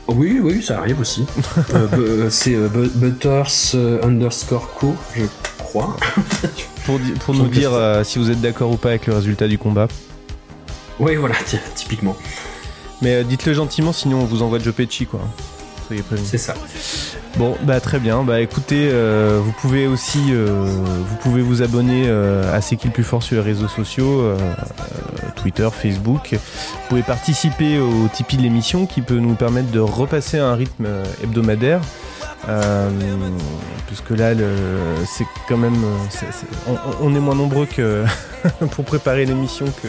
[0.08, 1.26] Oui, oui, ça arrive aussi.
[1.74, 5.24] Euh, bu- c'est euh, bu- Butters euh, underscore co, je
[5.58, 5.96] crois.
[6.86, 9.58] pour, pour nous dire euh, si vous êtes d'accord ou pas avec le résultat du
[9.58, 9.88] combat.
[11.00, 11.36] Oui, voilà,
[11.76, 12.16] typiquement.
[13.02, 15.22] Mais euh, dites-le gentiment, sinon on vous envoie Joe Pesci, quoi.
[15.88, 16.30] Soyez prévenus.
[16.30, 16.54] C'est ça.
[17.42, 18.22] Bon, bah très bien.
[18.22, 22.86] Bah écoutez, euh, vous pouvez aussi, euh, vous pouvez vous abonner euh, à C'est qui
[22.86, 24.32] le plus fort sur les réseaux sociaux,
[25.38, 26.34] Twitter, Facebook.
[26.34, 30.54] Vous pouvez participer au Tipeee de l'émission qui peut nous permettre de repasser à un
[30.54, 30.86] rythme
[31.24, 31.82] hebdomadaire.
[33.88, 34.36] Puisque là,
[35.08, 35.84] c'est quand même,
[36.68, 38.04] on, on est moins nombreux que
[38.70, 39.88] pour préparer l'émission que,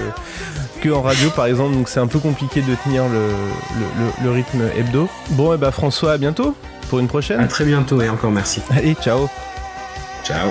[0.82, 1.74] que en radio, par exemple.
[1.74, 3.18] Donc c'est un peu compliqué de tenir le,
[3.78, 5.08] le- le- le rythme hebdo.
[5.30, 6.54] Bon, et bah François, à bientôt
[6.90, 7.40] pour une prochaine.
[7.40, 8.60] À très bientôt et encore merci.
[8.70, 9.28] Allez, ciao.
[10.24, 10.50] Ciao.